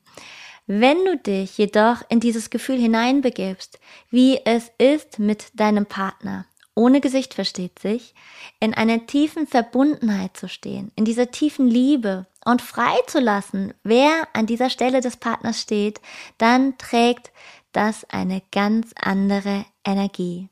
Wenn 0.66 1.04
du 1.04 1.18
dich 1.18 1.58
jedoch 1.58 2.02
in 2.08 2.20
dieses 2.20 2.48
Gefühl 2.48 2.78
hineinbegibst, 2.78 3.78
wie 4.08 4.40
es 4.46 4.70
ist 4.78 5.18
mit 5.18 5.48
deinem 5.52 5.84
Partner, 5.84 6.46
ohne 6.74 7.02
Gesicht 7.02 7.34
versteht 7.34 7.78
sich, 7.78 8.14
in 8.60 8.72
einer 8.72 9.06
tiefen 9.06 9.46
Verbundenheit 9.46 10.36
zu 10.38 10.48
stehen, 10.48 10.90
in 10.96 11.04
dieser 11.04 11.30
tiefen 11.30 11.68
Liebe 11.68 12.26
und 12.46 12.62
frei 12.62 12.96
zu 13.06 13.20
lassen, 13.20 13.74
wer 13.82 14.26
an 14.32 14.46
dieser 14.46 14.70
Stelle 14.70 15.02
des 15.02 15.18
Partners 15.18 15.60
steht, 15.60 16.00
dann 16.38 16.78
trägt 16.78 17.30
das 17.72 18.04
eine 18.08 18.40
ganz 18.50 18.92
andere 18.98 19.66
Energie. 19.84 20.48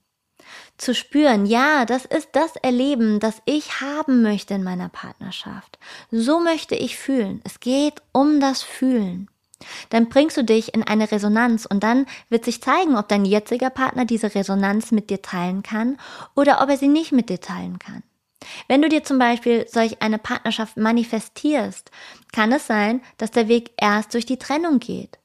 Zu 0.76 0.94
spüren, 0.94 1.46
ja, 1.46 1.86
das 1.86 2.04
ist 2.04 2.30
das 2.32 2.56
Erleben, 2.56 3.18
das 3.18 3.40
ich 3.46 3.80
haben 3.80 4.20
möchte 4.20 4.54
in 4.54 4.62
meiner 4.62 4.90
Partnerschaft. 4.90 5.78
So 6.10 6.38
möchte 6.40 6.74
ich 6.74 6.98
fühlen. 6.98 7.40
Es 7.44 7.60
geht 7.60 8.02
um 8.12 8.40
das 8.40 8.62
Fühlen. 8.62 9.28
Dann 9.90 10.08
bringst 10.08 10.36
du 10.36 10.44
dich 10.44 10.74
in 10.74 10.82
eine 10.82 11.10
Resonanz 11.10 11.66
und 11.66 11.82
dann 11.82 12.06
wird 12.28 12.44
sich 12.44 12.62
zeigen, 12.62 12.96
ob 12.96 13.08
dein 13.08 13.24
jetziger 13.24 13.70
Partner 13.70 14.04
diese 14.04 14.34
Resonanz 14.34 14.92
mit 14.92 15.10
dir 15.10 15.22
teilen 15.22 15.62
kann 15.62 15.98
oder 16.34 16.62
ob 16.62 16.68
er 16.68 16.76
sie 16.76 16.88
nicht 16.88 17.12
mit 17.12 17.28
dir 17.28 17.40
teilen 17.40 17.78
kann. 17.78 18.02
Wenn 18.68 18.82
du 18.82 18.88
dir 18.88 19.04
zum 19.04 19.18
Beispiel 19.18 19.66
solch 19.68 20.02
eine 20.02 20.18
Partnerschaft 20.18 20.76
manifestierst, 20.76 21.90
kann 22.32 22.52
es 22.52 22.66
sein, 22.66 23.02
dass 23.18 23.30
der 23.30 23.48
Weg 23.48 23.70
erst 23.76 24.14
durch 24.14 24.26
die 24.26 24.38
Trennung 24.38 24.78
geht. 24.78 25.18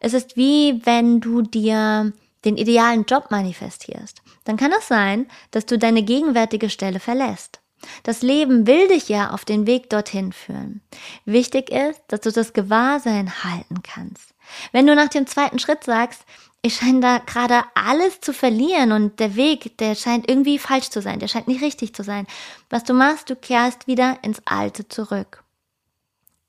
Es 0.00 0.12
ist 0.12 0.36
wie 0.36 0.84
wenn 0.84 1.20
du 1.20 1.42
dir 1.42 2.12
den 2.44 2.56
idealen 2.56 3.04
Job 3.04 3.30
manifestierst. 3.30 4.22
Dann 4.44 4.56
kann 4.56 4.72
es 4.72 4.88
sein, 4.88 5.26
dass 5.50 5.66
du 5.66 5.78
deine 5.78 6.02
gegenwärtige 6.02 6.68
Stelle 6.68 7.00
verlässt. 7.00 7.60
Das 8.02 8.22
Leben 8.22 8.66
will 8.66 8.88
dich 8.88 9.08
ja 9.08 9.30
auf 9.30 9.44
den 9.44 9.66
Weg 9.66 9.90
dorthin 9.90 10.32
führen. 10.32 10.80
Wichtig 11.24 11.70
ist, 11.70 12.00
dass 12.08 12.20
du 12.20 12.32
das 12.32 12.52
Gewahrsein 12.52 13.44
halten 13.44 13.82
kannst. 13.82 14.34
Wenn 14.72 14.86
du 14.86 14.94
nach 14.94 15.08
dem 15.08 15.26
zweiten 15.26 15.58
Schritt 15.58 15.84
sagst, 15.84 16.22
ich 16.62 16.76
scheine 16.76 17.00
da 17.00 17.18
gerade 17.18 17.62
alles 17.74 18.20
zu 18.20 18.32
verlieren 18.32 18.92
und 18.92 19.20
der 19.20 19.36
Weg, 19.36 19.76
der 19.78 19.94
scheint 19.94 20.28
irgendwie 20.30 20.58
falsch 20.58 20.88
zu 20.88 21.02
sein, 21.02 21.18
der 21.18 21.28
scheint 21.28 21.46
nicht 21.46 21.62
richtig 21.62 21.94
zu 21.94 22.02
sein. 22.02 22.26
Was 22.70 22.84
du 22.84 22.94
machst, 22.94 23.28
du 23.28 23.36
kehrst 23.36 23.86
wieder 23.86 24.18
ins 24.22 24.40
Alte 24.46 24.88
zurück. 24.88 25.43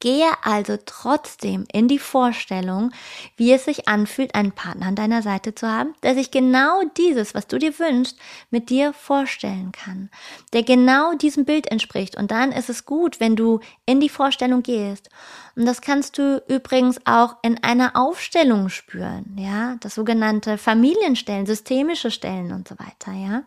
Gehe 0.06 0.30
also 0.44 0.78
trotzdem 0.86 1.66
in 1.74 1.88
die 1.88 1.98
Vorstellung, 1.98 2.92
wie 3.38 3.52
es 3.52 3.66
sich 3.66 3.88
anfühlt, 3.88 4.36
einen 4.36 4.52
Partner 4.52 4.86
an 4.86 4.96
deiner 4.96 5.24
Seite 5.24 5.56
zu 5.56 5.68
haben, 5.68 5.96
der 6.04 6.14
sich 6.14 6.30
genau 6.30 6.84
dieses, 6.96 7.34
was 7.34 7.48
du 7.48 7.58
dir 7.58 7.80
wünschst, 7.80 8.16
mit 8.52 8.70
dir 8.70 8.94
vorstellen 8.94 9.72
kann, 9.72 10.12
der 10.54 10.62
genau 10.62 11.16
diesem 11.16 11.44
Bild 11.44 11.72
entspricht. 11.72 12.16
Und 12.18 12.30
dann 12.30 12.52
ist 12.52 12.70
es 12.70 12.86
gut, 12.86 13.20
wenn 13.20 13.36
du 13.36 13.62
in 13.88 14.00
die 14.00 14.10
Vorstellung 14.10 14.62
gehst. 14.62 15.10
Und 15.56 15.66
das 15.66 15.82
kannst 15.82 16.20
du 16.20 16.44
übrigens 16.48 17.00
auch 17.06 17.38
in 17.42 17.64
einer 17.64 17.96
Aufstellung 17.96 18.70
spüren, 18.70 19.36
ja, 19.40 19.78
das 19.80 19.96
sogenannte 19.96 20.60
Familienstellen, 20.60 21.48
systemische 21.48 22.12
Stellen 22.12 22.52
und 22.52 22.68
so 22.68 22.76
weiter, 22.78 23.12
ja. 23.12 23.42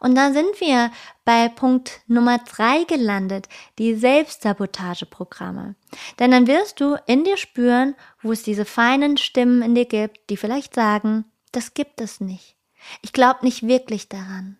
Und 0.00 0.16
da 0.16 0.32
sind 0.32 0.60
wir 0.60 0.90
bei 1.24 1.48
Punkt 1.48 2.00
Nummer 2.06 2.38
drei 2.38 2.84
gelandet, 2.84 3.48
die 3.78 3.94
Selbstsabotageprogramme. 3.94 5.76
Denn 6.18 6.30
dann 6.30 6.46
wirst 6.46 6.80
du 6.80 6.96
in 7.06 7.24
dir 7.24 7.36
spüren, 7.36 7.94
wo 8.22 8.32
es 8.32 8.42
diese 8.42 8.64
feinen 8.64 9.16
Stimmen 9.16 9.62
in 9.62 9.74
dir 9.74 9.86
gibt, 9.86 10.30
die 10.30 10.36
vielleicht 10.36 10.74
sagen, 10.74 11.24
das 11.52 11.74
gibt 11.74 12.00
es 12.00 12.20
nicht. 12.20 12.56
Ich 13.02 13.12
glaube 13.12 13.44
nicht 13.44 13.66
wirklich 13.66 14.08
daran. 14.08 14.58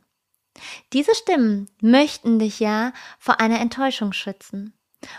Diese 0.93 1.15
Stimmen 1.15 1.69
möchten 1.81 2.39
dich 2.39 2.61
ja 2.61 2.93
vor 3.19 3.41
einer 3.41 3.61
Enttäuschung 3.61 4.13
schützen. 4.13 4.75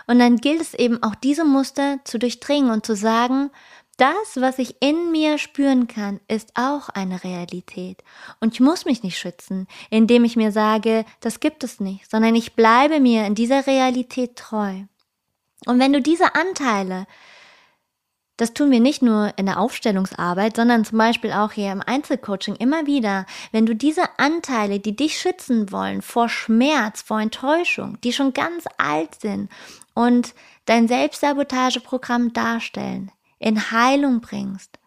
Und 0.06 0.18
dann 0.18 0.38
gilt 0.38 0.60
es 0.60 0.72
eben 0.72 1.02
auch 1.02 1.14
diese 1.14 1.44
Muster 1.44 1.98
zu 2.04 2.18
durchdringen 2.18 2.70
und 2.70 2.86
zu 2.86 2.96
sagen, 2.96 3.50
das, 3.96 4.36
was 4.36 4.58
ich 4.58 4.76
in 4.80 5.10
mir 5.10 5.38
spüren 5.38 5.86
kann, 5.86 6.20
ist 6.28 6.52
auch 6.54 6.88
eine 6.88 7.22
Realität. 7.24 8.02
Und 8.40 8.54
ich 8.54 8.60
muss 8.60 8.84
mich 8.84 9.02
nicht 9.02 9.18
schützen, 9.18 9.66
indem 9.90 10.24
ich 10.24 10.36
mir 10.36 10.52
sage, 10.52 11.04
das 11.20 11.40
gibt 11.40 11.64
es 11.64 11.80
nicht, 11.80 12.10
sondern 12.10 12.34
ich 12.34 12.54
bleibe 12.54 13.00
mir 13.00 13.26
in 13.26 13.34
dieser 13.34 13.66
Realität 13.66 14.36
treu. 14.36 14.82
Und 15.66 15.78
wenn 15.78 15.92
du 15.92 16.00
diese 16.00 16.34
Anteile, 16.34 17.06
das 18.36 18.52
tun 18.52 18.72
wir 18.72 18.80
nicht 18.80 19.00
nur 19.00 19.32
in 19.36 19.46
der 19.46 19.60
Aufstellungsarbeit, 19.60 20.56
sondern 20.56 20.84
zum 20.84 20.98
Beispiel 20.98 21.32
auch 21.32 21.52
hier 21.52 21.70
im 21.70 21.80
Einzelcoaching 21.80 22.56
immer 22.56 22.86
wieder, 22.86 23.26
wenn 23.52 23.64
du 23.64 23.76
diese 23.76 24.02
Anteile, 24.18 24.80
die 24.80 24.96
dich 24.96 25.18
schützen 25.18 25.70
wollen 25.70 26.02
vor 26.02 26.28
Schmerz, 26.28 27.02
vor 27.02 27.20
Enttäuschung, 27.20 28.00
die 28.02 28.12
schon 28.12 28.34
ganz 28.34 28.64
alt 28.76 29.20
sind 29.20 29.50
und 29.94 30.34
dein 30.66 30.88
Selbstsabotageprogramm 30.88 32.32
darstellen, 32.32 33.12
in 33.38 33.70
Heilung 33.70 34.20
bringst, 34.20 34.78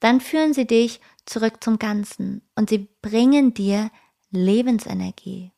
dann 0.00 0.20
führen 0.20 0.54
sie 0.54 0.66
dich 0.66 1.00
zurück 1.26 1.62
zum 1.62 1.78
Ganzen 1.78 2.42
und 2.54 2.68
sie 2.68 2.88
bringen 3.00 3.54
dir 3.54 3.90
Lebensenergie. 4.30 5.52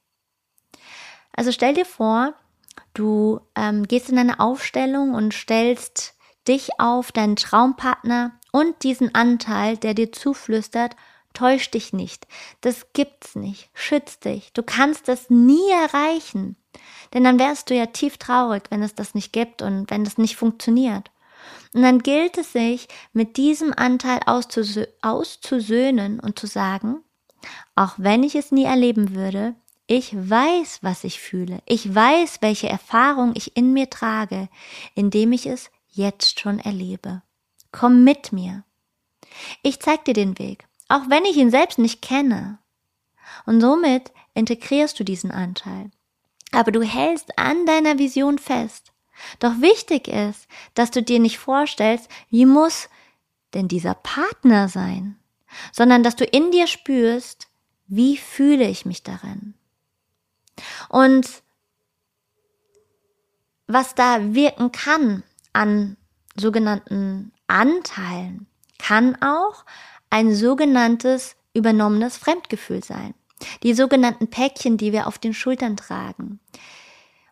Also 1.32 1.52
stell 1.52 1.74
dir 1.74 1.84
vor, 1.84 2.34
du 2.94 3.40
ähm, 3.54 3.86
gehst 3.86 4.08
in 4.08 4.18
eine 4.18 4.40
Aufstellung 4.40 5.14
und 5.14 5.34
stellst 5.34 6.14
dich 6.48 6.78
auf 6.78 7.12
deinen 7.12 7.36
Traumpartner 7.36 8.32
und 8.52 8.82
diesen 8.82 9.14
Anteil, 9.14 9.76
der 9.76 9.94
dir 9.94 10.12
zuflüstert, 10.12 10.96
täusch 11.34 11.70
dich 11.70 11.92
nicht. 11.92 12.26
Das 12.62 12.92
gibt's 12.92 13.34
nicht. 13.34 13.68
Schütz 13.74 14.18
dich. 14.18 14.52
Du 14.54 14.62
kannst 14.62 15.08
das 15.08 15.28
nie 15.28 15.70
erreichen. 15.70 16.56
Denn 17.12 17.24
dann 17.24 17.38
wärst 17.38 17.70
du 17.70 17.74
ja 17.74 17.86
tief 17.86 18.16
traurig, 18.16 18.64
wenn 18.70 18.82
es 18.82 18.94
das 18.94 19.14
nicht 19.14 19.32
gibt 19.32 19.60
und 19.60 19.90
wenn 19.90 20.04
das 20.04 20.18
nicht 20.18 20.36
funktioniert. 20.36 21.10
Und 21.74 21.82
dann 21.82 22.00
gilt 22.00 22.38
es 22.38 22.52
sich, 22.52 22.88
mit 23.12 23.36
diesem 23.36 23.72
Anteil 23.72 24.20
auszusö 24.26 24.86
auszusöhnen 25.02 26.20
und 26.20 26.38
zu 26.38 26.46
sagen, 26.46 27.02
auch 27.74 27.94
wenn 27.96 28.22
ich 28.22 28.34
es 28.34 28.52
nie 28.52 28.64
erleben 28.64 29.14
würde, 29.14 29.54
ich 29.86 30.14
weiß, 30.14 30.80
was 30.82 31.04
ich 31.04 31.20
fühle. 31.20 31.62
Ich 31.64 31.94
weiß, 31.94 32.38
welche 32.40 32.68
Erfahrung 32.68 33.32
ich 33.34 33.56
in 33.56 33.72
mir 33.72 33.88
trage, 33.88 34.48
indem 34.94 35.32
ich 35.32 35.46
es 35.46 35.70
jetzt 35.88 36.40
schon 36.40 36.58
erlebe. 36.58 37.22
Komm 37.70 38.02
mit 38.02 38.32
mir. 38.32 38.64
Ich 39.62 39.80
zeig 39.80 40.04
dir 40.04 40.14
den 40.14 40.38
Weg, 40.38 40.66
auch 40.88 41.08
wenn 41.08 41.24
ich 41.24 41.36
ihn 41.36 41.50
selbst 41.50 41.78
nicht 41.78 42.02
kenne. 42.02 42.58
Und 43.44 43.60
somit 43.60 44.12
integrierst 44.34 44.98
du 44.98 45.04
diesen 45.04 45.30
Anteil. 45.30 45.90
Aber 46.52 46.72
du 46.72 46.82
hältst 46.82 47.38
an 47.38 47.66
deiner 47.66 47.98
Vision 47.98 48.38
fest. 48.38 48.92
Doch 49.38 49.60
wichtig 49.60 50.08
ist, 50.08 50.46
dass 50.74 50.90
du 50.90 51.02
dir 51.02 51.18
nicht 51.18 51.38
vorstellst, 51.38 52.08
wie 52.30 52.46
muss 52.46 52.88
denn 53.54 53.68
dieser 53.68 53.94
Partner 53.94 54.68
sein, 54.68 55.18
sondern 55.72 56.02
dass 56.02 56.16
du 56.16 56.24
in 56.24 56.50
dir 56.50 56.66
spürst, 56.66 57.48
wie 57.86 58.16
fühle 58.16 58.68
ich 58.68 58.84
mich 58.84 59.02
darin. 59.02 59.54
Und 60.88 61.42
was 63.66 63.94
da 63.94 64.34
wirken 64.34 64.72
kann 64.72 65.22
an 65.52 65.96
sogenannten 66.36 67.32
Anteilen, 67.46 68.46
kann 68.78 69.20
auch 69.22 69.64
ein 70.10 70.34
sogenanntes 70.34 71.36
übernommenes 71.54 72.16
Fremdgefühl 72.16 72.84
sein. 72.84 73.14
Die 73.62 73.74
sogenannten 73.74 74.28
Päckchen, 74.28 74.76
die 74.76 74.92
wir 74.92 75.06
auf 75.06 75.18
den 75.18 75.34
Schultern 75.34 75.76
tragen. 75.76 76.40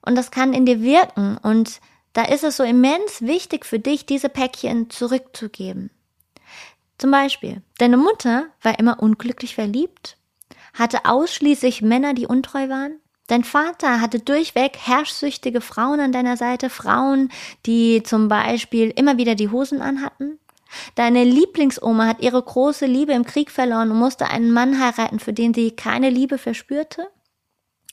Und 0.05 0.17
das 0.17 0.31
kann 0.31 0.53
in 0.53 0.67
dir 0.67 0.83
wirken 0.83 1.39
und 1.43 1.81
da 2.13 2.23
ist 2.23 2.45
es 2.45 2.57
so 2.57 2.63
immens 2.63 3.23
wichtig 3.23 3.65
für 3.67 3.79
dich, 3.79 4.07
diese 4.07 4.29
Päckchen 4.29 4.89
zurückzugeben. 4.91 5.91
Zum 6.99 7.11
Beispiel, 7.11 7.63
deine 7.79 7.97
Mutter 7.97 8.47
war 8.63 8.79
immer 8.79 9.03
unglücklich 9.03 9.55
verliebt, 9.55 10.17
hatte 10.75 11.07
ausschließlich 11.07 11.83
Männer, 11.83 12.15
die 12.15 12.27
untreu 12.27 12.69
waren. 12.69 13.01
Dein 13.27 13.43
Vater 13.43 14.01
hatte 14.01 14.21
durchweg 14.21 14.77
herrschsüchtige 14.79 15.61
Frauen 15.61 15.99
an 15.99 16.13
deiner 16.13 16.37
Seite, 16.37 16.71
Frauen, 16.71 17.31
die 17.67 18.03
zum 18.03 18.29
Beispiel 18.29 18.91
immer 18.91 19.17
wieder 19.17 19.35
die 19.35 19.49
Hosen 19.49 19.81
anhatten. 19.81 20.39
Deine 20.95 21.25
Lieblingsoma 21.25 22.07
hat 22.07 22.21
ihre 22.21 22.43
große 22.43 22.87
Liebe 22.87 23.13
im 23.13 23.25
Krieg 23.25 23.51
verloren 23.51 23.91
und 23.91 23.99
musste 23.99 24.29
einen 24.29 24.53
Mann 24.53 24.79
heiraten, 24.79 25.19
für 25.19 25.33
den 25.33 25.55
sie 25.55 25.71
keine 25.71 26.11
Liebe 26.11 26.39
verspürte. 26.39 27.09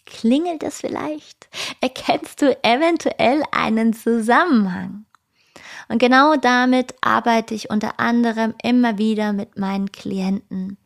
Klingelt 0.06 0.64
es 0.64 0.82
vielleicht? 0.82 1.50
Erkennst 1.80 2.42
du 2.42 2.58
eventuell 2.64 3.44
einen 3.52 3.94
Zusammenhang? 3.94 5.06
Und 5.90 6.00
genau 6.00 6.36
damit 6.38 6.96
arbeite 7.02 7.54
ich 7.54 7.70
unter 7.70 8.00
anderem 8.00 8.54
immer 8.64 8.98
wieder 8.98 9.34
mit 9.34 9.58
meinen 9.58 9.92
Klienten. 9.92 10.78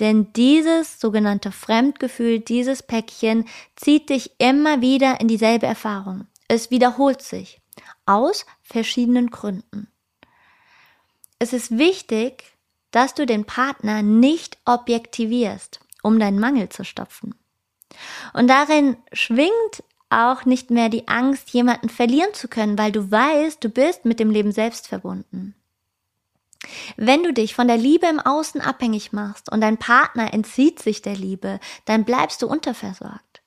Denn 0.00 0.32
dieses 0.32 1.00
sogenannte 1.00 1.52
Fremdgefühl, 1.52 2.40
dieses 2.40 2.82
Päckchen 2.82 3.46
zieht 3.76 4.08
dich 4.08 4.32
immer 4.38 4.80
wieder 4.80 5.20
in 5.20 5.28
dieselbe 5.28 5.66
Erfahrung. 5.66 6.26
Es 6.48 6.70
wiederholt 6.70 7.20
sich 7.20 7.60
aus 8.06 8.46
verschiedenen 8.62 9.30
Gründen. 9.30 9.88
Es 11.38 11.52
ist 11.52 11.76
wichtig, 11.76 12.56
dass 12.90 13.14
du 13.14 13.26
den 13.26 13.44
Partner 13.44 14.02
nicht 14.02 14.58
objektivierst, 14.64 15.80
um 16.02 16.18
deinen 16.18 16.40
Mangel 16.40 16.68
zu 16.70 16.84
stopfen. 16.84 17.34
Und 18.32 18.48
darin 18.48 18.96
schwingt 19.12 19.82
auch 20.10 20.44
nicht 20.44 20.70
mehr 20.70 20.88
die 20.88 21.08
Angst, 21.08 21.50
jemanden 21.50 21.88
verlieren 21.88 22.32
zu 22.32 22.48
können, 22.48 22.78
weil 22.78 22.92
du 22.92 23.10
weißt, 23.10 23.62
du 23.62 23.68
bist 23.68 24.04
mit 24.04 24.20
dem 24.20 24.30
Leben 24.30 24.52
selbst 24.52 24.88
verbunden. 24.88 25.54
Wenn 26.96 27.22
du 27.22 27.32
dich 27.32 27.54
von 27.54 27.68
der 27.68 27.76
Liebe 27.76 28.06
im 28.06 28.18
Außen 28.18 28.60
abhängig 28.60 29.12
machst 29.12 29.50
und 29.52 29.60
dein 29.60 29.78
Partner 29.78 30.32
entzieht 30.34 30.80
sich 30.80 31.02
der 31.02 31.14
Liebe, 31.14 31.60
dann 31.84 32.04
bleibst 32.04 32.42
du 32.42 32.48
unterversorgt. 32.48 33.42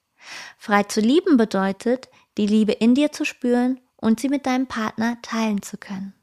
Frei 0.57 0.83
zu 0.83 1.01
lieben 1.01 1.37
bedeutet, 1.37 2.09
die 2.37 2.47
Liebe 2.47 2.71
in 2.71 2.95
dir 2.95 3.11
zu 3.11 3.25
spüren 3.25 3.81
und 3.97 4.19
sie 4.19 4.29
mit 4.29 4.45
deinem 4.45 4.67
Partner 4.67 5.17
teilen 5.21 5.61
zu 5.61 5.77
können. 5.77 6.13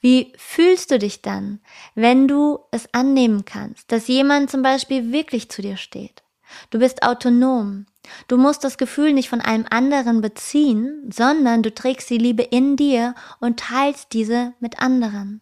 Wie 0.00 0.32
fühlst 0.36 0.90
du 0.90 0.98
dich 0.98 1.22
dann, 1.22 1.60
wenn 1.94 2.26
du 2.26 2.58
es 2.72 2.92
annehmen 2.92 3.44
kannst, 3.44 3.92
dass 3.92 4.08
jemand 4.08 4.50
zum 4.50 4.62
Beispiel 4.62 5.12
wirklich 5.12 5.48
zu 5.48 5.62
dir 5.62 5.76
steht? 5.76 6.23
Du 6.70 6.78
bist 6.78 7.02
autonom. 7.02 7.86
Du 8.28 8.36
musst 8.36 8.64
das 8.64 8.78
Gefühl 8.78 9.12
nicht 9.12 9.28
von 9.28 9.40
einem 9.40 9.66
anderen 9.70 10.20
beziehen, 10.20 11.10
sondern 11.10 11.62
du 11.62 11.72
trägst 11.74 12.10
die 12.10 12.18
Liebe 12.18 12.42
in 12.42 12.76
dir 12.76 13.14
und 13.40 13.60
teilst 13.60 14.12
diese 14.12 14.52
mit 14.60 14.80
anderen. 14.80 15.40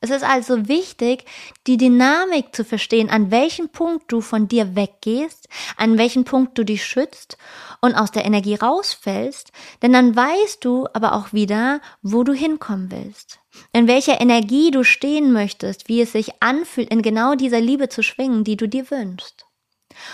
Es 0.00 0.10
ist 0.10 0.24
also 0.24 0.68
wichtig, 0.68 1.24
die 1.66 1.78
Dynamik 1.78 2.54
zu 2.54 2.64
verstehen, 2.64 3.08
an 3.08 3.30
welchem 3.30 3.70
Punkt 3.70 4.12
du 4.12 4.20
von 4.20 4.46
dir 4.46 4.76
weggehst, 4.76 5.48
an 5.76 5.96
welchem 5.96 6.24
Punkt 6.24 6.58
du 6.58 6.64
dich 6.64 6.84
schützt 6.84 7.38
und 7.80 7.94
aus 7.94 8.10
der 8.10 8.24
Energie 8.24 8.56
rausfällst, 8.56 9.52
denn 9.82 9.92
dann 9.92 10.14
weißt 10.14 10.64
du 10.64 10.86
aber 10.92 11.14
auch 11.14 11.32
wieder, 11.32 11.80
wo 12.02 12.24
du 12.24 12.34
hinkommen 12.34 12.90
willst, 12.90 13.40
in 13.72 13.88
welcher 13.88 14.20
Energie 14.20 14.70
du 14.70 14.84
stehen 14.84 15.32
möchtest, 15.32 15.88
wie 15.88 16.02
es 16.02 16.12
sich 16.12 16.42
anfühlt, 16.42 16.90
in 16.90 17.00
genau 17.00 17.34
dieser 17.34 17.60
Liebe 17.60 17.88
zu 17.88 18.02
schwingen, 18.02 18.44
die 18.44 18.56
du 18.56 18.68
dir 18.68 18.90
wünschst. 18.90 19.45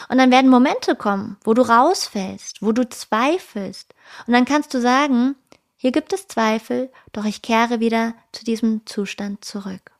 Und 0.08 0.18
dann 0.18 0.30
werden 0.30 0.50
Momente 0.50 0.96
kommen, 0.96 1.36
wo 1.44 1.54
du 1.54 1.62
rausfällst, 1.62 2.62
wo 2.62 2.72
du 2.72 2.88
zweifelst. 2.88 3.94
Und 4.26 4.32
dann 4.32 4.44
kannst 4.44 4.74
du 4.74 4.80
sagen, 4.80 5.36
hier 5.76 5.92
gibt 5.92 6.12
es 6.12 6.28
Zweifel, 6.28 6.92
doch 7.12 7.24
ich 7.24 7.42
kehre 7.42 7.80
wieder 7.80 8.14
zu 8.32 8.44
diesem 8.44 8.86
Zustand 8.86 9.44
zurück. 9.44 9.90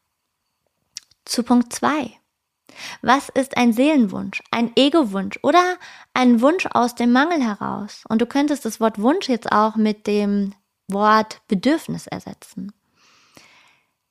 Zu 1.25 1.43
Punkt 1.43 1.73
zwei: 1.73 2.13
Was 3.01 3.29
ist 3.29 3.57
ein 3.57 3.73
Seelenwunsch, 3.73 4.43
ein 4.51 4.73
Ego-Wunsch 4.77 5.39
oder 5.43 5.77
ein 6.15 6.41
Wunsch 6.41 6.67
aus 6.67 6.95
dem 6.95 7.13
Mangel 7.13 7.43
heraus? 7.43 8.05
Und 8.09 8.21
du 8.21 8.27
könntest 8.27 8.65
das 8.65 8.81
Wort 8.81 9.01
Wunsch 9.01 9.29
jetzt 9.29 9.51
auch 9.51 9.77
mit 9.77 10.07
dem 10.07 10.55
Wort 10.89 11.41
Bedürfnis 11.49 12.07
ersetzen. 12.07 12.73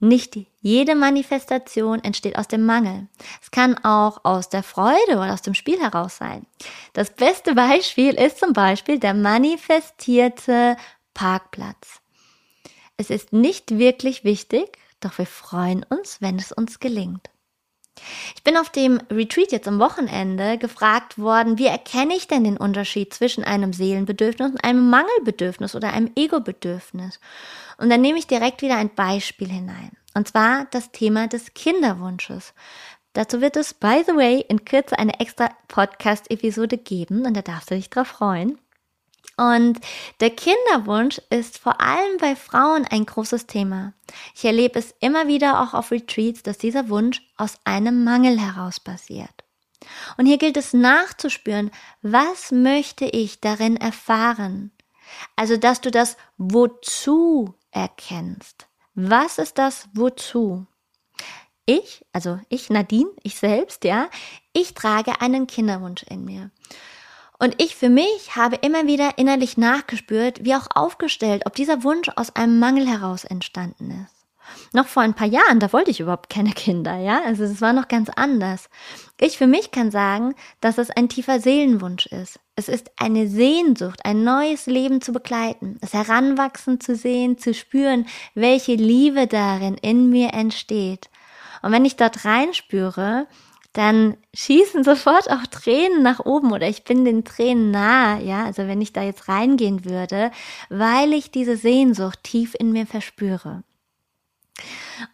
Nicht 0.03 0.35
jede 0.61 0.95
Manifestation 0.95 2.03
entsteht 2.03 2.35
aus 2.35 2.47
dem 2.47 2.65
Mangel. 2.65 3.07
Es 3.39 3.51
kann 3.51 3.77
auch 3.85 4.25
aus 4.25 4.49
der 4.49 4.63
Freude 4.63 5.11
oder 5.11 5.31
aus 5.31 5.43
dem 5.43 5.53
Spiel 5.53 5.79
heraus 5.79 6.17
sein. 6.17 6.47
Das 6.93 7.11
beste 7.11 7.53
Beispiel 7.53 8.15
ist 8.15 8.39
zum 8.39 8.53
Beispiel 8.53 8.97
der 8.97 9.13
manifestierte 9.13 10.75
Parkplatz. 11.13 12.01
Es 12.97 13.11
ist 13.11 13.31
nicht 13.31 13.77
wirklich 13.77 14.23
wichtig, 14.23 14.79
doch 15.01 15.19
wir 15.19 15.27
freuen 15.27 15.83
uns, 15.87 16.19
wenn 16.19 16.37
es 16.37 16.51
uns 16.51 16.79
gelingt. 16.79 17.30
Ich 18.35 18.43
bin 18.43 18.57
auf 18.57 18.69
dem 18.69 18.99
Retreat 19.11 19.51
jetzt 19.51 19.67
am 19.67 19.79
Wochenende 19.79 20.57
gefragt 20.57 21.19
worden, 21.19 21.57
wie 21.57 21.67
erkenne 21.67 22.15
ich 22.15 22.27
denn 22.27 22.43
den 22.43 22.57
Unterschied 22.57 23.13
zwischen 23.13 23.43
einem 23.43 23.73
Seelenbedürfnis 23.73 24.51
und 24.51 24.63
einem 24.63 24.89
Mangelbedürfnis 24.89 25.75
oder 25.75 25.93
einem 25.93 26.11
Ego-Bedürfnis? 26.15 27.19
Und 27.77 27.89
dann 27.89 28.01
nehme 28.01 28.19
ich 28.19 28.27
direkt 28.27 28.61
wieder 28.61 28.77
ein 28.77 28.93
Beispiel 28.93 29.49
hinein. 29.49 29.91
Und 30.13 30.27
zwar 30.27 30.65
das 30.71 30.91
Thema 30.91 31.27
des 31.27 31.53
Kinderwunsches. 31.53 32.53
Dazu 33.13 33.41
wird 33.41 33.57
es, 33.57 33.73
by 33.73 34.03
the 34.05 34.15
way, 34.15 34.45
in 34.47 34.63
Kürze 34.63 34.97
eine 34.97 35.19
extra 35.19 35.49
Podcast-Episode 35.67 36.77
geben 36.77 37.25
und 37.25 37.35
da 37.35 37.41
darfst 37.41 37.71
du 37.71 37.75
dich 37.75 37.89
drauf 37.89 38.07
freuen. 38.07 38.57
Und 39.41 39.79
der 40.19 40.29
Kinderwunsch 40.29 41.19
ist 41.31 41.57
vor 41.57 41.81
allem 41.81 42.17
bei 42.19 42.35
Frauen 42.35 42.85
ein 42.85 43.07
großes 43.07 43.47
Thema. 43.47 43.93
Ich 44.35 44.45
erlebe 44.45 44.77
es 44.77 44.93
immer 44.99 45.27
wieder 45.27 45.63
auch 45.63 45.73
auf 45.73 45.89
Retreats, 45.89 46.43
dass 46.43 46.59
dieser 46.59 46.89
Wunsch 46.89 47.23
aus 47.37 47.55
einem 47.63 48.03
Mangel 48.03 48.39
heraus 48.39 48.79
passiert. 48.79 49.33
Und 50.17 50.27
hier 50.27 50.37
gilt 50.37 50.57
es 50.57 50.73
nachzuspüren, 50.73 51.71
was 52.03 52.51
möchte 52.51 53.05
ich 53.05 53.41
darin 53.41 53.77
erfahren? 53.77 54.71
Also, 55.35 55.57
dass 55.57 55.81
du 55.81 55.89
das 55.89 56.17
Wozu 56.37 57.55
erkennst. 57.71 58.67
Was 58.93 59.39
ist 59.39 59.57
das 59.57 59.89
Wozu? 59.93 60.67
Ich, 61.65 62.05
also 62.13 62.39
ich 62.49 62.69
Nadine, 62.69 63.09
ich 63.23 63.37
selbst, 63.37 63.85
ja, 63.85 64.07
ich 64.53 64.75
trage 64.75 65.19
einen 65.19 65.47
Kinderwunsch 65.47 66.03
in 66.03 66.25
mir. 66.25 66.51
Und 67.41 67.59
ich 67.59 67.75
für 67.75 67.89
mich 67.89 68.35
habe 68.35 68.57
immer 68.57 68.85
wieder 68.85 69.17
innerlich 69.17 69.57
nachgespürt, 69.57 70.45
wie 70.45 70.53
auch 70.53 70.67
aufgestellt, 70.75 71.47
ob 71.47 71.55
dieser 71.55 71.83
Wunsch 71.83 72.07
aus 72.15 72.35
einem 72.35 72.59
Mangel 72.59 72.87
heraus 72.87 73.23
entstanden 73.23 74.05
ist. 74.05 74.27
Noch 74.73 74.85
vor 74.85 75.01
ein 75.01 75.15
paar 75.15 75.25
Jahren, 75.25 75.59
da 75.59 75.73
wollte 75.73 75.89
ich 75.89 75.99
überhaupt 75.99 76.29
keine 76.29 76.51
Kinder, 76.51 76.97
ja? 76.97 77.19
Also 77.25 77.43
es 77.43 77.59
war 77.59 77.73
noch 77.73 77.87
ganz 77.87 78.11
anders. 78.15 78.69
Ich 79.19 79.39
für 79.39 79.47
mich 79.47 79.71
kann 79.71 79.89
sagen, 79.89 80.35
dass 80.59 80.77
es 80.77 80.91
ein 80.91 81.09
tiefer 81.09 81.39
Seelenwunsch 81.39 82.05
ist. 82.05 82.39
Es 82.55 82.69
ist 82.69 82.91
eine 82.97 83.27
Sehnsucht, 83.27 84.01
ein 84.05 84.23
neues 84.23 84.67
Leben 84.67 85.01
zu 85.01 85.11
begleiten, 85.11 85.79
es 85.81 85.93
heranwachsen 85.93 86.79
zu 86.79 86.95
sehen, 86.95 87.39
zu 87.39 87.55
spüren, 87.55 88.05
welche 88.35 88.75
Liebe 88.75 89.25
darin 89.25 89.77
in 89.81 90.11
mir 90.11 90.35
entsteht. 90.35 91.09
Und 91.63 91.71
wenn 91.71 91.85
ich 91.85 91.95
dort 91.95 92.23
reinspüre, 92.23 93.25
dann 93.73 94.17
schießen 94.33 94.83
sofort 94.83 95.29
auch 95.29 95.45
Tränen 95.49 96.03
nach 96.03 96.19
oben 96.19 96.51
oder 96.51 96.67
ich 96.67 96.83
bin 96.83 97.05
den 97.05 97.23
Tränen 97.23 97.71
nahe, 97.71 98.23
ja, 98.23 98.45
also 98.45 98.67
wenn 98.67 98.81
ich 98.81 98.91
da 98.91 99.01
jetzt 99.01 99.29
reingehen 99.29 99.85
würde, 99.85 100.31
weil 100.69 101.13
ich 101.13 101.31
diese 101.31 101.55
Sehnsucht 101.55 102.23
tief 102.23 102.55
in 102.57 102.71
mir 102.71 102.85
verspüre. 102.85 103.63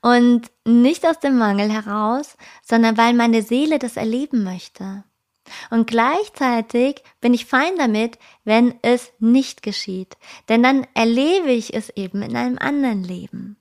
Und 0.02 0.52
nicht 0.65 1.06
aus 1.06 1.20
dem 1.20 1.38
Mangel 1.38 1.72
heraus, 1.72 2.36
sondern 2.63 2.98
weil 2.98 3.13
meine 3.13 3.41
Seele 3.41 3.80
das 3.80 3.96
erleben 3.96 4.43
möchte. 4.43 5.04
Und 5.70 5.88
gleichzeitig 5.88 7.04
bin 7.22 7.34
ich 7.34 7.46
fein 7.46 7.78
damit, 7.78 8.17
wenn 8.43 8.76
es 8.82 9.12
nicht 9.20 9.62
geschieht, 9.63 10.17
denn 10.50 10.63
dann 10.63 10.86
erlebe 10.93 11.52
ich 11.52 11.74
es 11.74 11.89
eben 11.91 12.22
in 12.22 12.36
einem 12.36 12.58
anderen 12.58 13.04
Leben. 13.04 13.57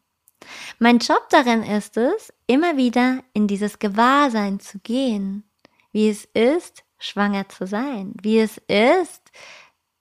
Mein 0.79 0.99
Job 0.99 1.27
darin 1.31 1.63
ist 1.63 1.97
es, 1.97 2.33
immer 2.47 2.77
wieder 2.77 3.23
in 3.33 3.47
dieses 3.47 3.79
Gewahrsein 3.79 4.61
zu 4.61 4.79
gehen, 4.79 5.45
wie 5.93 6.09
es 6.09 6.25
ist, 6.35 6.85
schwanger 6.99 7.49
zu 7.49 7.67
sein, 7.67 8.15
wie 8.23 8.39
es 8.39 8.59
ist, 8.69 9.31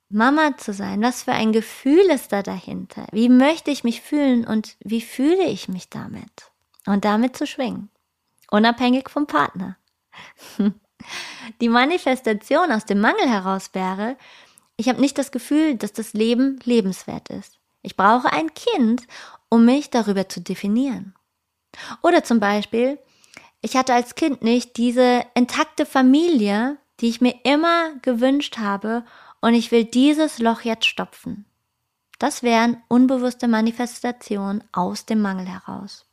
Mama 0.08 0.56
zu 0.56 0.72
sein. 0.72 1.02
Was 1.02 1.24
für 1.24 1.32
ein 1.32 1.52
Gefühl 1.52 2.10
ist 2.10 2.32
da 2.32 2.42
dahinter? 2.42 3.06
Wie 3.12 3.28
möchte 3.28 3.70
ich 3.70 3.84
mich 3.84 4.00
fühlen 4.02 4.46
und 4.46 4.76
wie 4.80 5.00
fühle 5.00 5.44
ich 5.44 5.68
mich 5.68 5.88
damit? 5.90 6.50
Und 6.86 7.04
damit 7.04 7.36
zu 7.36 7.46
schwingen, 7.46 7.90
unabhängig 8.50 9.10
vom 9.10 9.26
Partner. 9.26 9.76
Die 11.60 11.68
Manifestation 11.68 12.72
aus 12.72 12.84
dem 12.84 13.00
Mangel 13.00 13.28
heraus 13.28 13.70
wäre, 13.74 14.16
ich 14.76 14.88
habe 14.88 15.00
nicht 15.00 15.18
das 15.18 15.30
Gefühl, 15.30 15.76
dass 15.76 15.92
das 15.92 16.12
Leben 16.12 16.58
lebenswert 16.64 17.30
ist. 17.30 17.58
Ich 17.82 17.96
brauche 17.96 18.32
ein 18.32 18.52
Kind, 18.54 19.06
um 19.48 19.64
mich 19.64 19.90
darüber 19.90 20.28
zu 20.28 20.40
definieren. 20.40 21.14
Oder 22.02 22.24
zum 22.24 22.40
Beispiel, 22.40 22.98
ich 23.60 23.76
hatte 23.76 23.94
als 23.94 24.14
Kind 24.14 24.42
nicht 24.42 24.76
diese 24.76 25.24
intakte 25.34 25.86
Familie, 25.86 26.78
die 27.00 27.08
ich 27.08 27.20
mir 27.20 27.34
immer 27.44 27.94
gewünscht 28.02 28.58
habe 28.58 29.04
und 29.40 29.54
ich 29.54 29.70
will 29.70 29.84
dieses 29.84 30.38
Loch 30.38 30.62
jetzt 30.62 30.86
stopfen. 30.86 31.44
Das 32.18 32.42
wären 32.42 32.82
unbewusste 32.88 33.46
Manifestationen 33.46 34.64
aus 34.72 35.04
dem 35.04 35.20
Mangel 35.20 35.46
heraus. 35.46 36.06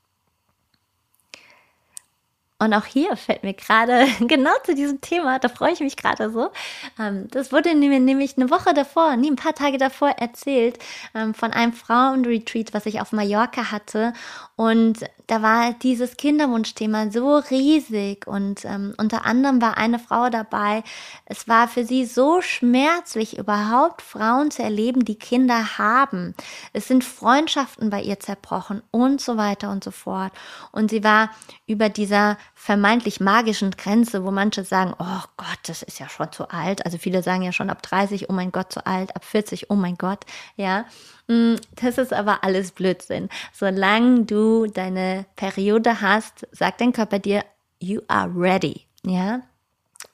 Und 2.63 2.73
auch 2.73 2.85
hier 2.85 3.17
fällt 3.17 3.43
mir 3.43 3.53
gerade 3.53 4.07
genau 4.21 4.51
zu 4.63 4.73
diesem 4.73 5.01
Thema, 5.01 5.37
da 5.37 5.49
freue 5.49 5.73
ich 5.73 5.81
mich 5.81 5.97
gerade 5.97 6.31
so. 6.31 6.49
Ähm, 6.97 7.27
das 7.29 7.51
wurde 7.51 7.75
mir 7.75 7.99
nämlich 7.99 8.37
eine 8.37 8.49
Woche 8.49 8.73
davor, 8.73 9.17
nie 9.17 9.31
ein 9.31 9.35
paar 9.35 9.53
Tage 9.53 9.77
davor 9.77 10.09
erzählt 10.11 10.79
ähm, 11.13 11.33
von 11.33 11.51
einem 11.51 11.73
Frauenretreat, 11.73 12.73
was 12.73 12.85
ich 12.85 13.01
auf 13.01 13.11
Mallorca 13.11 13.69
hatte. 13.71 14.13
Und 14.55 14.99
da 15.33 15.41
war 15.41 15.73
dieses 15.73 16.15
Kinderwunschthema 16.15 17.09
so 17.09 17.37
riesig 17.37 18.27
und 18.27 18.65
ähm, 18.65 18.93
unter 18.99 19.25
anderem 19.25 19.63
war 19.63 19.77
eine 19.77 19.97
Frau 19.97 20.29
dabei. 20.29 20.83
Es 21.25 21.47
war 21.47 21.67
für 21.67 21.85
sie 21.85 22.05
so 22.05 22.41
schmerzlich, 22.41 23.39
überhaupt 23.39 24.03
Frauen 24.03 24.51
zu 24.51 24.61
erleben, 24.61 25.05
die 25.05 25.17
Kinder 25.17 25.79
haben. 25.79 26.35
Es 26.71 26.87
sind 26.87 27.03
Freundschaften 27.03 27.89
bei 27.89 28.03
ihr 28.03 28.19
zerbrochen 28.19 28.83
und 28.91 29.21
so 29.21 29.35
weiter 29.35 29.71
und 29.71 29.83
so 29.83 29.89
fort. 29.89 30.31
Und 30.71 30.91
sie 30.91 31.03
war 31.03 31.31
über 31.65 31.89
dieser 31.89 32.37
vermeintlich 32.53 33.19
magischen 33.19 33.71
Grenze, 33.71 34.23
wo 34.23 34.29
manche 34.29 34.63
sagen, 34.63 34.93
oh 34.99 35.23
Gott, 35.37 35.59
das 35.65 35.81
ist 35.81 35.99
ja 35.99 36.09
schon 36.09 36.31
zu 36.31 36.47
alt. 36.49 36.85
Also 36.85 36.99
viele 36.99 37.23
sagen 37.23 37.41
ja 37.41 37.53
schon 37.53 37.71
ab 37.71 37.81
30, 37.81 38.29
oh 38.29 38.33
mein 38.33 38.51
Gott, 38.51 38.71
zu 38.71 38.85
alt, 38.85 39.15
ab 39.15 39.25
40, 39.25 39.71
oh 39.71 39.75
mein 39.75 39.95
Gott, 39.95 40.25
ja. 40.57 40.85
Mm, 41.27 41.55
das 41.81 41.97
ist 41.97 42.13
aber 42.13 42.43
alles 42.43 42.71
Blödsinn. 42.71 43.29
Solange 43.53 44.25
du 44.25 44.67
deine 44.67 45.25
Periode 45.35 46.01
hast, 46.01 46.47
sagt 46.51 46.81
dein 46.81 46.93
Körper 46.93 47.19
dir, 47.19 47.43
you 47.79 48.01
are 48.07 48.29
ready, 48.35 48.81
ja. 49.05 49.41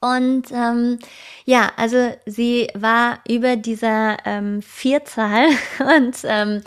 Und 0.01 0.51
ähm, 0.51 0.99
ja, 1.45 1.71
also 1.75 2.13
sie 2.25 2.69
war 2.73 3.19
über 3.27 3.57
dieser 3.57 4.17
ähm, 4.25 4.61
Vierzahl 4.61 5.47
und 5.97 6.17
ähm, 6.23 6.61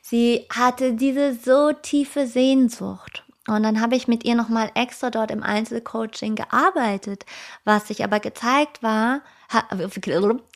sie 0.00 0.46
hatte 0.54 0.92
diese 0.92 1.34
so 1.34 1.72
tiefe 1.72 2.26
Sehnsucht. 2.26 3.24
Und 3.48 3.62
dann 3.62 3.80
habe 3.80 3.96
ich 3.96 4.08
mit 4.08 4.24
ihr 4.24 4.34
nochmal 4.34 4.70
extra 4.74 5.10
dort 5.10 5.30
im 5.30 5.42
Einzelcoaching 5.42 6.36
gearbeitet. 6.36 7.24
Was 7.64 7.88
sich 7.88 8.04
aber 8.04 8.20
gezeigt 8.20 8.82
war, 8.82 9.22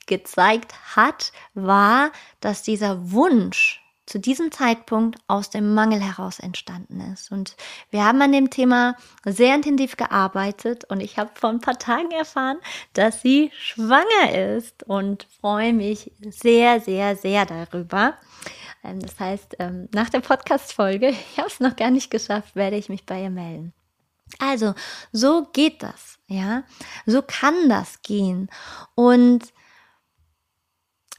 gezeigt 0.06 0.74
hat, 0.96 1.32
war, 1.54 2.10
dass 2.40 2.62
dieser 2.62 3.12
Wunsch 3.12 3.82
zu 4.06 4.18
diesem 4.18 4.50
Zeitpunkt 4.50 5.18
aus 5.28 5.50
dem 5.50 5.74
Mangel 5.74 6.00
heraus 6.00 6.38
entstanden 6.38 7.00
ist. 7.12 7.30
Und 7.30 7.56
wir 7.90 8.04
haben 8.04 8.20
an 8.20 8.32
dem 8.32 8.50
Thema 8.50 8.96
sehr 9.24 9.54
intensiv 9.54 9.96
gearbeitet 9.96 10.84
und 10.84 11.00
ich 11.00 11.18
habe 11.18 11.30
vor 11.34 11.50
ein 11.50 11.60
paar 11.60 11.78
Tagen 11.78 12.10
erfahren, 12.10 12.58
dass 12.94 13.22
sie 13.22 13.50
schwanger 13.58 14.56
ist 14.56 14.82
und 14.82 15.26
freue 15.40 15.72
mich 15.72 16.12
sehr, 16.20 16.80
sehr, 16.80 17.16
sehr 17.16 17.46
darüber. 17.46 18.14
Ähm, 18.84 19.00
das 19.00 19.18
heißt, 19.18 19.56
ähm, 19.60 19.88
nach 19.94 20.10
der 20.10 20.20
Podcast-Folge, 20.20 21.08
ich 21.32 21.38
habe 21.38 21.48
es 21.48 21.60
noch 21.60 21.76
gar 21.76 21.90
nicht 21.90 22.10
geschafft, 22.10 22.56
werde 22.56 22.76
ich 22.76 22.88
mich 22.88 23.06
bei 23.06 23.22
ihr 23.22 23.30
melden. 23.30 23.72
Also, 24.38 24.74
so 25.12 25.46
geht 25.52 25.82
das, 25.82 26.18
ja. 26.26 26.64
So 27.06 27.22
kann 27.22 27.68
das 27.68 28.02
gehen. 28.02 28.48
Und 28.94 29.52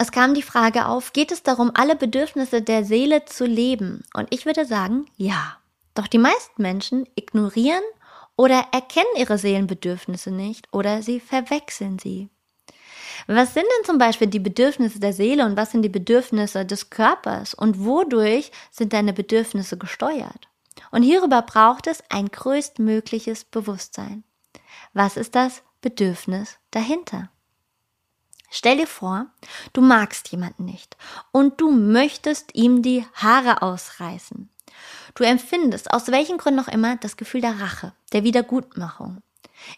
es 0.04 0.12
kam 0.12 0.34
die 0.34 0.42
Frage 0.42 0.86
auf, 0.86 1.13
geht 1.13 1.32
es 1.32 1.44
darum, 1.44 1.72
alle 1.74 1.96
Bedürfnisse 1.96 2.62
der 2.62 2.84
Seele 2.84 3.26
zu 3.26 3.46
leben? 3.46 4.04
Und 4.13 4.28
ich 4.32 4.46
würde 4.46 4.66
sagen, 4.66 5.06
ja. 5.18 5.58
Doch 5.96 6.08
die 6.08 6.18
meisten 6.18 6.62
Menschen 6.62 7.08
ignorieren 7.16 7.84
oder 8.36 8.66
erkennen 8.72 9.16
ihre 9.16 9.38
Seelenbedürfnisse 9.38 10.32
nicht 10.32 10.68
oder 10.74 11.02
sie 11.04 11.20
verwechseln 11.20 12.00
sie. 12.00 12.30
Was 13.28 13.54
sind 13.54 13.63
denn 13.63 13.86
zum 13.86 13.98
Beispiel 13.98 14.28
die 14.28 14.39
Bedürfnisse 14.39 15.00
der 15.00 15.13
Seele 15.13 15.46
und 15.46 15.56
was 15.56 15.72
sind 15.72 15.84
die 15.84 15.89
Bedürfnisse 15.89 16.66
des 16.66 16.89
Körpers 16.89 17.54
und 17.54 17.86
wodurch 17.86 18.52
sind 18.72 18.92
deine 18.92 19.13
Bedürfnisse 19.13 19.78
gesteuert? 19.78 20.50
Und 20.92 21.04
hierüber 21.04 21.44
braucht 21.44 21.88
es 21.88 22.04
ein 22.10 22.28
größtmögliches 22.28 23.46
Bewusstsein. 23.46 24.24
Was 24.94 25.16
ist 25.16 25.36
das 25.36 25.62
Bedürfnis 25.82 26.58
dahinter? 26.72 27.30
Stell 28.56 28.78
dir 28.78 28.86
vor, 28.86 29.26
du 29.74 29.82
magst 29.82 30.30
jemanden 30.30 30.66
nicht 30.66 30.96
und 31.32 31.60
du 31.60 31.72
möchtest 31.72 32.54
ihm 32.54 32.84
die 32.84 33.04
Haare 33.16 33.63
ausreißen. 33.63 34.48
Du 35.16 35.24
empfindest 35.24 35.89
aus 35.89 36.12
welchen 36.12 36.38
Gründen 36.38 36.60
auch 36.60 36.68
immer 36.68 36.96
das 36.98 37.18
Gefühl 37.18 37.42
der 37.42 37.60
Rache, 37.60 37.94
der 38.12 38.24
Wiedergutmachung. 38.24 39.24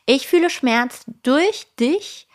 Ich 0.05 0.27
fühle 0.27 0.49
Schmerz 0.49 1.05
durch 1.23 1.67
dich, 1.79 2.27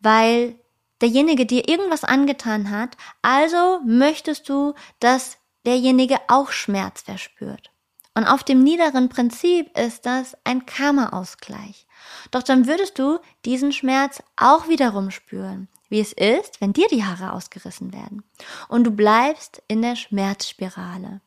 weil 0.00 0.58
derjenige 1.02 1.44
dir 1.44 1.68
irgendwas 1.68 2.04
angetan 2.04 2.70
hat, 2.70 2.96
also 3.20 3.80
möchtest 3.84 4.48
du, 4.48 4.72
dass 4.98 5.36
derjenige 5.66 6.18
auch 6.28 6.52
Schmerz 6.52 7.02
verspürt. 7.02 7.70
Und 8.14 8.24
auf 8.24 8.44
dem 8.44 8.62
niederen 8.62 9.10
Prinzip 9.10 9.76
ist 9.76 10.06
das 10.06 10.38
ein 10.44 10.64
Karma-Ausgleich. 10.64 11.86
Doch 12.30 12.42
dann 12.42 12.66
würdest 12.66 12.98
du 12.98 13.18
diesen 13.44 13.72
Schmerz 13.72 14.22
auch 14.36 14.68
wiederum 14.68 15.10
spüren, 15.10 15.68
wie 15.92 16.00
es 16.00 16.12
ist, 16.12 16.60
wenn 16.60 16.72
dir 16.72 16.88
die 16.88 17.04
Haare 17.04 17.32
ausgerissen 17.32 17.92
werden. 17.92 18.24
Und 18.66 18.84
du 18.84 18.90
bleibst 18.90 19.62
in 19.68 19.82
der 19.82 19.94
Schmerzspirale. 19.94 21.20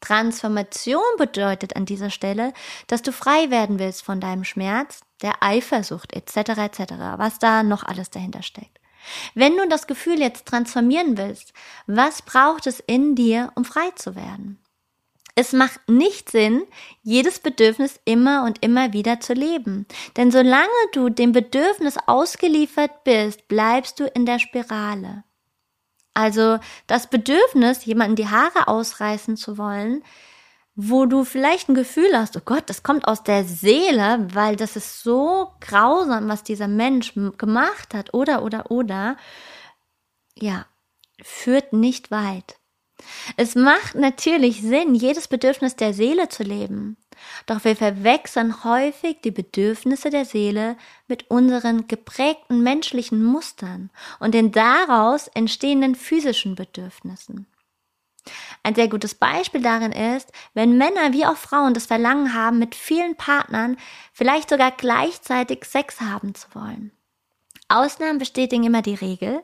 Transformation 0.00 1.02
bedeutet 1.18 1.76
an 1.76 1.84
dieser 1.84 2.10
Stelle, 2.10 2.52
dass 2.86 3.02
du 3.02 3.12
frei 3.12 3.50
werden 3.50 3.78
willst 3.78 4.02
von 4.02 4.20
deinem 4.20 4.44
Schmerz, 4.44 5.02
der 5.22 5.42
Eifersucht 5.42 6.14
etc. 6.14 6.58
etc., 6.58 6.94
was 7.16 7.38
da 7.38 7.62
noch 7.62 7.82
alles 7.82 8.10
dahinter 8.10 8.42
steckt. 8.42 8.80
Wenn 9.34 9.56
du 9.56 9.68
das 9.68 9.86
Gefühl 9.86 10.20
jetzt 10.20 10.46
transformieren 10.46 11.18
willst, 11.18 11.52
was 11.86 12.22
braucht 12.22 12.66
es 12.66 12.80
in 12.80 13.14
dir, 13.14 13.52
um 13.56 13.64
frei 13.64 13.90
zu 13.94 14.16
werden? 14.16 14.58
Es 15.40 15.52
macht 15.52 15.88
nicht 15.88 16.32
Sinn, 16.32 16.66
jedes 17.04 17.38
Bedürfnis 17.38 18.00
immer 18.04 18.42
und 18.42 18.60
immer 18.64 18.92
wieder 18.92 19.20
zu 19.20 19.34
leben. 19.34 19.86
Denn 20.16 20.32
solange 20.32 20.66
du 20.92 21.10
dem 21.10 21.30
Bedürfnis 21.30 21.94
ausgeliefert 22.08 23.04
bist, 23.04 23.46
bleibst 23.46 24.00
du 24.00 24.06
in 24.06 24.26
der 24.26 24.40
Spirale. 24.40 25.22
Also 26.12 26.58
das 26.88 27.08
Bedürfnis, 27.08 27.84
jemanden 27.84 28.16
die 28.16 28.26
Haare 28.26 28.66
ausreißen 28.66 29.36
zu 29.36 29.58
wollen, 29.58 30.02
wo 30.74 31.06
du 31.06 31.22
vielleicht 31.22 31.68
ein 31.68 31.76
Gefühl 31.76 32.18
hast, 32.18 32.36
oh 32.36 32.42
Gott, 32.44 32.64
das 32.66 32.82
kommt 32.82 33.06
aus 33.06 33.22
der 33.22 33.44
Seele, 33.44 34.26
weil 34.32 34.56
das 34.56 34.74
ist 34.74 35.04
so 35.04 35.52
grausam, 35.60 36.28
was 36.28 36.42
dieser 36.42 36.66
Mensch 36.66 37.14
gemacht 37.14 37.94
hat, 37.94 38.12
oder, 38.12 38.42
oder, 38.42 38.72
oder, 38.72 39.16
ja, 40.34 40.66
führt 41.22 41.72
nicht 41.72 42.10
weit. 42.10 42.58
Es 43.36 43.54
macht 43.54 43.94
natürlich 43.94 44.62
Sinn, 44.62 44.94
jedes 44.94 45.28
Bedürfnis 45.28 45.76
der 45.76 45.94
Seele 45.94 46.28
zu 46.28 46.42
leben. 46.42 46.96
Doch 47.46 47.64
wir 47.64 47.76
verwechseln 47.76 48.64
häufig 48.64 49.18
die 49.22 49.30
Bedürfnisse 49.30 50.10
der 50.10 50.24
Seele 50.24 50.76
mit 51.08 51.30
unseren 51.30 51.88
geprägten 51.88 52.62
menschlichen 52.62 53.22
Mustern 53.22 53.90
und 54.20 54.34
den 54.34 54.52
daraus 54.52 55.28
entstehenden 55.28 55.94
physischen 55.94 56.54
Bedürfnissen. 56.54 57.46
Ein 58.62 58.74
sehr 58.74 58.88
gutes 58.88 59.14
Beispiel 59.14 59.62
darin 59.62 59.92
ist, 59.92 60.30
wenn 60.54 60.76
Männer 60.76 61.12
wie 61.12 61.24
auch 61.24 61.36
Frauen 61.36 61.74
das 61.74 61.86
Verlangen 61.86 62.34
haben, 62.34 62.58
mit 62.58 62.74
vielen 62.74 63.16
Partnern 63.16 63.76
vielleicht 64.12 64.50
sogar 64.50 64.70
gleichzeitig 64.70 65.64
Sex 65.64 66.00
haben 66.00 66.34
zu 66.34 66.46
wollen. 66.54 66.92
Ausnahmen 67.68 68.18
bestätigen 68.18 68.64
immer 68.64 68.82
die 68.82 68.94
Regel, 68.94 69.42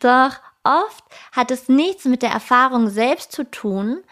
doch 0.00 0.40
oft 0.64 1.04
hat 1.32 1.50
es 1.50 1.68
nichts 1.68 2.04
mit 2.04 2.22
der 2.22 2.30
Erfahrung 2.30 2.88
selbst 2.88 3.32
zu 3.32 3.50
tun, 3.50 4.02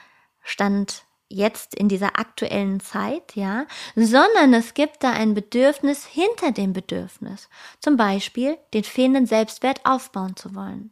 stand 0.42 1.04
jetzt 1.28 1.74
in 1.74 1.88
dieser 1.88 2.18
aktuellen 2.18 2.80
Zeit, 2.80 3.36
ja, 3.36 3.66
sondern 3.94 4.54
es 4.54 4.74
gibt 4.74 5.04
da 5.04 5.10
ein 5.10 5.34
Bedürfnis 5.34 6.06
hinter 6.06 6.52
dem 6.52 6.72
Bedürfnis. 6.72 7.48
Zum 7.80 7.96
Beispiel 7.96 8.56
den 8.72 8.84
fehlenden 8.84 9.26
Selbstwert 9.26 9.84
aufbauen 9.84 10.36
zu 10.36 10.54
wollen. 10.54 10.90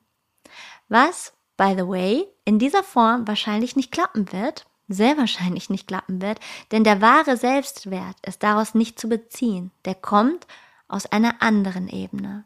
Was 0.88 1.33
by 1.57 1.75
the 1.77 1.87
way, 1.87 2.27
in 2.45 2.59
dieser 2.59 2.83
Form 2.83 3.27
wahrscheinlich 3.27 3.77
nicht 3.77 3.92
klappen 3.92 4.33
wird, 4.33 4.66
sehr 4.88 5.16
wahrscheinlich 5.16 5.71
nicht 5.71 5.88
klappen 5.88 6.23
wird, 6.23 6.38
denn 6.71 6.85
der 6.85 7.01
wahre 7.01 7.37
Selbstwert 7.37 8.16
ist 8.25 8.42
daraus 8.42 8.75
nicht 8.75 9.01
zu 9.01 9.09
beziehen. 9.09 9.73
Der 9.85 9.95
kommt 9.95 10.47
aus 10.88 11.07
einer 11.07 11.42
anderen 11.42 11.88
Ebene. 11.88 12.45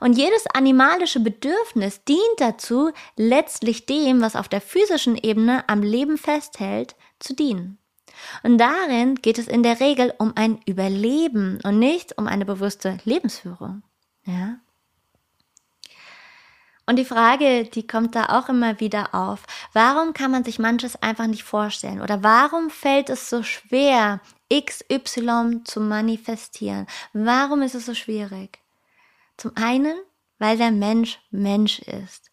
Und 0.00 0.18
jedes 0.18 0.46
animalische 0.48 1.20
Bedürfnis 1.20 2.04
dient 2.04 2.20
dazu, 2.38 2.90
letztlich 3.16 3.86
dem, 3.86 4.20
was 4.20 4.36
auf 4.36 4.48
der 4.48 4.60
physischen 4.60 5.16
Ebene 5.16 5.68
am 5.68 5.82
Leben 5.82 6.18
festhält, 6.18 6.96
zu 7.18 7.34
dienen. 7.34 7.78
Und 8.42 8.58
darin 8.58 9.16
geht 9.16 9.38
es 9.38 9.48
in 9.48 9.62
der 9.62 9.80
Regel 9.80 10.12
um 10.18 10.32
ein 10.36 10.60
Überleben 10.66 11.60
und 11.62 11.78
nicht 11.78 12.18
um 12.18 12.26
eine 12.26 12.44
bewusste 12.44 12.98
Lebensführung. 13.04 13.82
Ja? 14.24 14.58
Und 16.86 16.96
die 16.96 17.04
Frage, 17.04 17.64
die 17.64 17.86
kommt 17.86 18.16
da 18.16 18.26
auch 18.30 18.48
immer 18.48 18.80
wieder 18.80 19.14
auf. 19.14 19.44
Warum 19.72 20.12
kann 20.12 20.32
man 20.32 20.42
sich 20.42 20.58
manches 20.58 21.00
einfach 21.00 21.28
nicht 21.28 21.44
vorstellen? 21.44 22.00
Oder 22.00 22.24
warum 22.24 22.68
fällt 22.68 23.10
es 23.10 23.30
so 23.30 23.44
schwer, 23.44 24.20
XY 24.52 25.62
zu 25.64 25.80
manifestieren? 25.80 26.86
Warum 27.12 27.62
ist 27.62 27.76
es 27.76 27.86
so 27.86 27.94
schwierig? 27.94 28.59
Zum 29.40 29.52
einen, 29.54 29.98
weil 30.38 30.58
der 30.58 30.70
Mensch 30.70 31.18
Mensch 31.30 31.78
ist. 31.78 32.30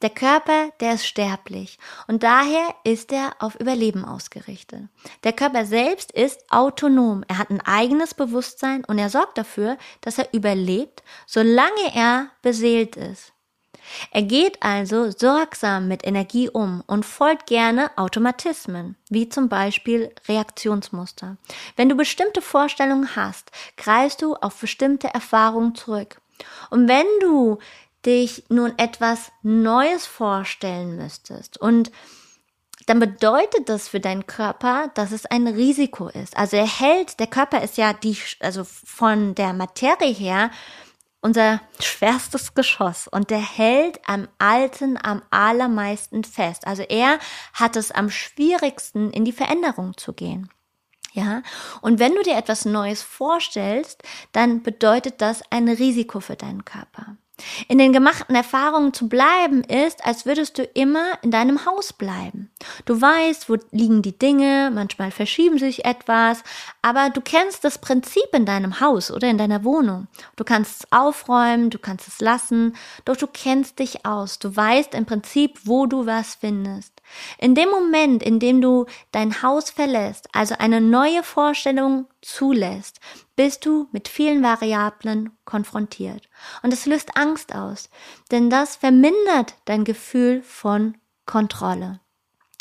Der 0.00 0.08
Körper, 0.08 0.70
der 0.80 0.94
ist 0.94 1.06
sterblich 1.06 1.78
und 2.06 2.22
daher 2.22 2.74
ist 2.84 3.12
er 3.12 3.34
auf 3.38 3.60
Überleben 3.60 4.06
ausgerichtet. 4.06 4.84
Der 5.24 5.34
Körper 5.34 5.66
selbst 5.66 6.10
ist 6.10 6.50
autonom. 6.50 7.22
Er 7.28 7.36
hat 7.36 7.50
ein 7.50 7.60
eigenes 7.60 8.14
Bewusstsein 8.14 8.82
und 8.86 8.96
er 8.98 9.10
sorgt 9.10 9.36
dafür, 9.36 9.76
dass 10.00 10.16
er 10.16 10.32
überlebt, 10.32 11.02
solange 11.26 11.94
er 11.94 12.30
beseelt 12.40 12.96
ist. 12.96 13.34
Er 14.10 14.22
geht 14.22 14.62
also 14.62 15.10
sorgsam 15.10 15.86
mit 15.86 16.06
Energie 16.06 16.48
um 16.48 16.82
und 16.86 17.04
folgt 17.04 17.46
gerne 17.46 17.90
Automatismen, 17.98 18.96
wie 19.10 19.28
zum 19.28 19.50
Beispiel 19.50 20.14
Reaktionsmuster. 20.26 21.36
Wenn 21.76 21.90
du 21.90 21.94
bestimmte 21.94 22.40
Vorstellungen 22.40 23.16
hast, 23.16 23.50
greifst 23.76 24.22
du 24.22 24.34
auf 24.34 24.58
bestimmte 24.58 25.08
Erfahrungen 25.08 25.74
zurück. 25.74 26.22
Und 26.70 26.88
wenn 26.88 27.06
du 27.20 27.58
dich 28.04 28.44
nun 28.48 28.72
etwas 28.78 29.32
Neues 29.42 30.06
vorstellen 30.06 30.96
müsstest 30.96 31.58
und 31.58 31.90
dann 32.86 33.00
bedeutet 33.00 33.68
das 33.68 33.86
für 33.86 34.00
deinen 34.00 34.26
Körper, 34.26 34.90
dass 34.94 35.12
es 35.12 35.26
ein 35.26 35.46
Risiko 35.46 36.08
ist. 36.08 36.38
Also 36.38 36.56
er 36.56 36.66
hält, 36.66 37.20
der 37.20 37.26
Körper 37.26 37.62
ist 37.62 37.76
ja 37.76 37.92
die, 37.92 38.16
also 38.40 38.64
von 38.64 39.34
der 39.34 39.52
Materie 39.52 40.12
her 40.12 40.50
unser 41.20 41.60
schwerstes 41.80 42.54
Geschoss 42.54 43.08
und 43.08 43.30
der 43.30 43.40
hält 43.40 44.00
am 44.06 44.28
Alten 44.38 44.98
am 45.02 45.22
allermeisten 45.28 46.24
fest. 46.24 46.66
Also 46.66 46.82
er 46.82 47.18
hat 47.52 47.76
es 47.76 47.90
am 47.90 48.08
schwierigsten, 48.08 49.10
in 49.10 49.26
die 49.26 49.32
Veränderung 49.32 49.96
zu 49.96 50.14
gehen. 50.14 50.48
Ja, 51.12 51.42
und 51.80 51.98
wenn 51.98 52.14
du 52.14 52.22
dir 52.22 52.36
etwas 52.36 52.64
Neues 52.64 53.02
vorstellst, 53.02 54.02
dann 54.32 54.62
bedeutet 54.62 55.20
das 55.20 55.42
ein 55.50 55.68
Risiko 55.68 56.20
für 56.20 56.36
deinen 56.36 56.64
Körper. 56.64 57.16
In 57.68 57.78
den 57.78 57.92
gemachten 57.92 58.34
Erfahrungen 58.34 58.92
zu 58.92 59.08
bleiben 59.08 59.62
ist, 59.62 60.04
als 60.04 60.26
würdest 60.26 60.58
du 60.58 60.64
immer 60.64 61.12
in 61.22 61.30
deinem 61.30 61.66
Haus 61.66 61.92
bleiben. 61.92 62.50
Du 62.84 63.00
weißt, 63.00 63.48
wo 63.48 63.56
liegen 63.70 64.02
die 64.02 64.18
Dinge, 64.18 64.72
manchmal 64.74 65.12
verschieben 65.12 65.58
sich 65.58 65.84
etwas, 65.84 66.42
aber 66.82 67.10
du 67.10 67.20
kennst 67.20 67.64
das 67.64 67.78
Prinzip 67.78 68.26
in 68.32 68.44
deinem 68.44 68.80
Haus 68.80 69.12
oder 69.12 69.28
in 69.28 69.38
deiner 69.38 69.62
Wohnung. 69.62 70.08
Du 70.34 70.42
kannst 70.42 70.80
es 70.80 70.92
aufräumen, 70.92 71.70
du 71.70 71.78
kannst 71.78 72.08
es 72.08 72.20
lassen, 72.20 72.74
doch 73.04 73.16
du 73.16 73.28
kennst 73.28 73.78
dich 73.78 74.04
aus. 74.04 74.40
Du 74.40 74.54
weißt 74.54 74.94
im 74.94 75.06
Prinzip, 75.06 75.60
wo 75.62 75.86
du 75.86 76.06
was 76.06 76.34
findest. 76.34 76.92
In 77.38 77.54
dem 77.54 77.68
Moment, 77.70 78.22
in 78.22 78.38
dem 78.38 78.60
du 78.60 78.86
dein 79.12 79.42
Haus 79.42 79.70
verlässt, 79.70 80.28
also 80.32 80.54
eine 80.58 80.80
neue 80.80 81.22
Vorstellung 81.22 82.06
zulässt, 82.22 83.00
bist 83.36 83.64
du 83.64 83.88
mit 83.92 84.08
vielen 84.08 84.42
Variablen 84.42 85.36
konfrontiert. 85.44 86.28
Und 86.62 86.72
es 86.72 86.86
löst 86.86 87.16
Angst 87.16 87.54
aus, 87.54 87.90
denn 88.30 88.50
das 88.50 88.76
vermindert 88.76 89.54
dein 89.64 89.84
Gefühl 89.84 90.42
von 90.42 90.96
Kontrolle. 91.26 92.00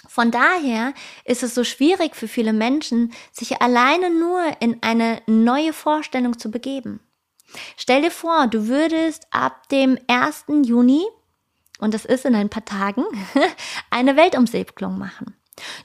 Von 0.08 0.32
daher 0.32 0.94
ist 1.26 1.44
es 1.44 1.54
so 1.54 1.64
schwierig 1.64 2.16
für 2.16 2.28
viele 2.28 2.54
Menschen, 2.54 3.14
sich 3.32 3.62
alleine 3.62 4.10
nur 4.10 4.42
in 4.62 4.82
eine 4.82 5.22
neue 5.28 5.74
Vorstellung 5.74 6.40
zu 6.40 6.50
begeben. 6.50 7.02
Stell 7.76 8.02
dir 8.02 8.12
vor, 8.12 8.48
du 8.48 8.68
würdest 8.68 9.28
ab 9.32 9.70
dem 9.70 9.98
1. 10.08 10.46
Juni 10.64 11.06
und 11.80 11.94
das 11.94 12.06
ist 12.06 12.26
in 12.26 12.36
ein 12.36 12.50
paar 12.50 12.66
Tagen, 12.66 13.04
eine 13.90 14.16
Weltumsegelung 14.16 14.98
machen. 14.98 15.36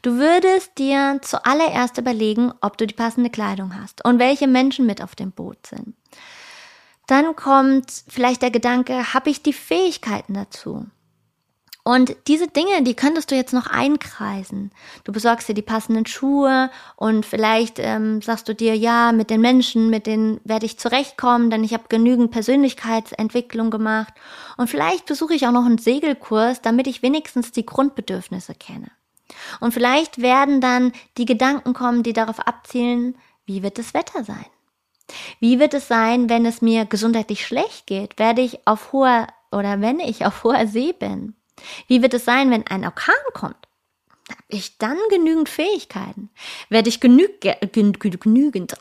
Du 0.03 0.17
würdest 0.17 0.77
dir 0.79 1.19
zuallererst 1.23 1.99
überlegen, 1.99 2.53
ob 2.61 2.77
du 2.77 2.87
die 2.87 2.95
passende 2.95 3.31
Kleidung 3.31 3.81
hast 3.81 4.05
und 4.05 4.19
welche 4.19 4.47
Menschen 4.47 4.87
mit 4.87 5.03
auf 5.03 5.15
dem 5.15 5.33
Boot 5.33 5.67
sind. 5.67 5.95
Dann 7.07 7.35
kommt 7.37 7.91
vielleicht 8.09 8.43
der 8.43 8.51
Gedanke, 8.51 9.15
habe 9.15 9.31
ich 9.31 9.43
die 9.43 9.53
Fähigkeiten 9.53 10.35
dazu? 10.35 10.87
Und 11.85 12.15
diese 12.29 12.47
Dinge, 12.47 12.85
die 12.85 12.95
könntest 12.95 13.33
du 13.33 13.35
jetzt 13.35 13.53
noch 13.53 13.67
einkreisen. 13.67 14.71
Du 15.03 15.11
besorgst 15.11 15.49
dir 15.49 15.55
die 15.55 15.63
passenden 15.63 16.07
Schuhe 16.07 16.71
und 16.95 17.27
vielleicht 17.27 17.81
ähm, 17.81 18.23
sagst 18.23 18.49
du 18.49 18.55
dir, 18.55 18.77
ja, 18.77 19.11
mit 19.11 19.31
den 19.31 19.41
Menschen, 19.41 19.91
mit 19.91 20.07
denen 20.07 20.41
werde 20.45 20.65
ich 20.65 20.79
zurechtkommen, 20.79 21.51
denn 21.51 21.65
ich 21.65 21.75
habe 21.75 21.85
genügend 21.89 22.31
Persönlichkeitsentwicklung 22.31 23.71
gemacht. 23.71 24.15
Und 24.57 24.71
vielleicht 24.71 25.07
besuche 25.07 25.35
ich 25.35 25.45
auch 25.49 25.53
noch 25.53 25.65
einen 25.65 25.79
Segelkurs, 25.79 26.63
damit 26.63 26.87
ich 26.87 27.03
wenigstens 27.03 27.51
die 27.51 27.67
Grundbedürfnisse 27.67 28.55
kenne. 28.55 28.93
Und 29.59 29.75
vielleicht 29.75 30.23
werden 30.23 30.61
dann 30.61 30.93
die 31.19 31.25
Gedanken 31.25 31.73
kommen, 31.73 32.05
die 32.05 32.13
darauf 32.13 32.39
abzielen, 32.39 33.17
wie 33.45 33.65
wird 33.65 33.79
das 33.79 33.93
Wetter 33.93 34.23
sein? 34.23 34.47
Wie 35.41 35.59
wird 35.59 35.75
es 35.75 35.89
sein, 35.89 36.31
wenn 36.31 36.47
es 36.47 36.63
mir 36.63 36.85
gesundheitlich 36.85 37.45
schlecht 37.45 37.87
geht? 37.87 38.21
Werde 38.21 38.41
ich 38.41 38.67
auf 38.69 38.93
hoher 38.93 39.27
oder 39.51 39.81
wenn 39.81 39.99
ich 39.99 40.25
auf 40.25 40.45
hoher 40.45 40.69
See 40.69 40.93
bin? 40.93 41.35
Wie 41.87 42.03
wird 42.03 42.15
es 42.15 42.25
sein, 42.25 42.51
wenn 42.51 42.67
ein 42.67 42.85
Orkan 42.85 43.15
kommt? 43.35 43.57
Habe 44.31 44.43
ich 44.49 44.79
dann 44.79 44.99
genügend 45.11 45.49
Fähigkeiten? 45.49 46.31
Werde 46.69 46.89
ich 46.89 47.01
genüg, 47.01 47.41
genügend 47.73 48.75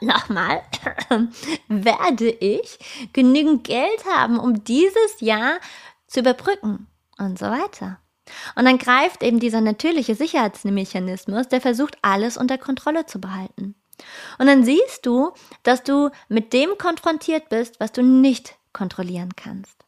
nochmal, 0.00 0.62
werde 1.68 2.30
ich 2.30 2.78
genügend 3.12 3.64
Geld 3.64 4.04
haben, 4.06 4.38
um 4.38 4.64
dieses 4.64 5.20
Jahr 5.20 5.58
zu 6.06 6.20
überbrücken 6.20 6.86
und 7.18 7.38
so 7.38 7.46
weiter. 7.46 7.98
Und 8.54 8.64
dann 8.64 8.78
greift 8.78 9.22
eben 9.22 9.40
dieser 9.40 9.60
natürliche 9.60 10.14
Sicherheitsmechanismus, 10.14 11.48
der 11.48 11.60
versucht, 11.60 11.98
alles 12.02 12.36
unter 12.36 12.58
Kontrolle 12.58 13.06
zu 13.06 13.20
behalten. 13.20 13.74
Und 14.38 14.46
dann 14.46 14.64
siehst 14.64 15.04
du, 15.04 15.32
dass 15.62 15.82
du 15.82 16.10
mit 16.28 16.52
dem 16.52 16.78
konfrontiert 16.78 17.48
bist, 17.48 17.80
was 17.80 17.92
du 17.92 18.02
nicht 18.02 18.56
kontrollieren 18.72 19.34
kannst. 19.36 19.84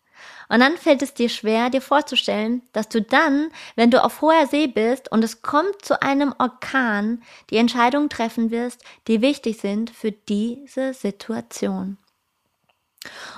Und 0.49 0.61
dann 0.61 0.77
fällt 0.77 1.03
es 1.03 1.15
dir 1.15 1.29
schwer, 1.29 1.71
dir 1.71 1.81
vorzustellen, 1.81 2.63
dass 2.73 2.89
du 2.89 3.03
dann, 3.03 3.51
wenn 3.75 3.91
du 3.91 4.03
auf 4.05 4.21
hoher 4.21 4.47
See 4.47 4.67
bist 4.67 5.11
und 5.11 5.25
es 5.25 5.43
kommt 5.43 5.85
zu 5.85 6.01
einem 6.03 6.35
Orkan, 6.39 7.23
die 7.51 7.57
Entscheidungen 7.57 8.09
treffen 8.09 8.51
wirst, 8.51 8.85
die 9.09 9.21
wichtig 9.21 9.59
sind 9.59 9.91
für 9.91 10.13
diese 10.13 10.95
Situation. 10.95 11.99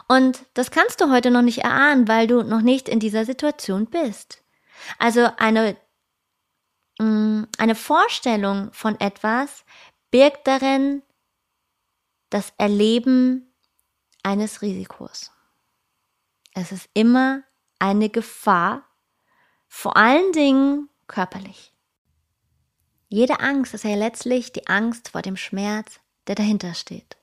Und 0.08 0.44
das 0.54 0.70
kannst 0.70 1.00
du 1.00 1.10
heute 1.10 1.30
noch 1.30 1.42
nicht 1.42 1.58
erahnen, 1.58 2.08
weil 2.08 2.26
du 2.26 2.42
noch 2.42 2.60
nicht 2.60 2.88
in 2.88 3.00
dieser 3.00 3.24
Situation 3.24 3.86
bist. 3.86 4.42
Also 4.98 5.28
eine, 5.38 5.76
mm, 6.98 7.44
eine 7.56 7.74
Vorstellung 7.74 8.70
von 8.72 9.00
etwas 9.00 9.64
birgt 10.10 10.46
darin 10.46 11.02
das 12.28 12.52
Erleben 12.58 13.54
eines 14.22 14.60
Risikos. 14.60 15.33
Es 16.54 16.70
ist 16.70 16.88
immer 16.94 17.42
eine 17.80 18.08
Gefahr, 18.08 18.84
vor 19.66 19.96
allen 19.96 20.32
Dingen 20.32 20.88
körperlich. 21.08 21.72
Jede 23.08 23.40
Angst 23.40 23.74
ist 23.74 23.84
ja 23.84 23.94
letztlich 23.96 24.52
die 24.52 24.68
Angst 24.68 25.10
vor 25.10 25.20
dem 25.20 25.36
Schmerz, 25.36 26.00
der 26.28 26.36
dahinter 26.36 26.74
steht. 26.74 27.16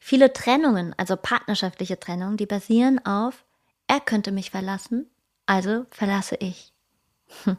Viele 0.00 0.32
Trennungen, 0.32 0.92
also 0.96 1.16
partnerschaftliche 1.16 1.98
Trennungen, 1.98 2.36
die 2.36 2.46
basieren 2.46 3.04
auf, 3.06 3.44
er 3.86 4.00
könnte 4.00 4.32
mich 4.32 4.50
verlassen, 4.50 5.08
also 5.46 5.86
verlasse 5.90 6.36
ich. 6.36 6.72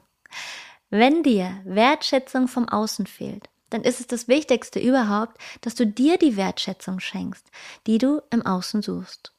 Wenn 0.89 1.23
dir 1.23 1.61
Wertschätzung 1.63 2.47
vom 2.47 2.67
Außen 2.67 3.07
fehlt, 3.07 3.49
dann 3.69 3.83
ist 3.83 3.99
es 3.99 4.07
das 4.07 4.27
Wichtigste 4.27 4.79
überhaupt, 4.79 5.37
dass 5.61 5.75
du 5.75 5.87
dir 5.87 6.17
die 6.17 6.35
Wertschätzung 6.35 6.99
schenkst, 6.99 7.49
die 7.87 7.99
du 7.99 8.21
im 8.31 8.45
Außen 8.45 8.81
suchst. 8.81 9.33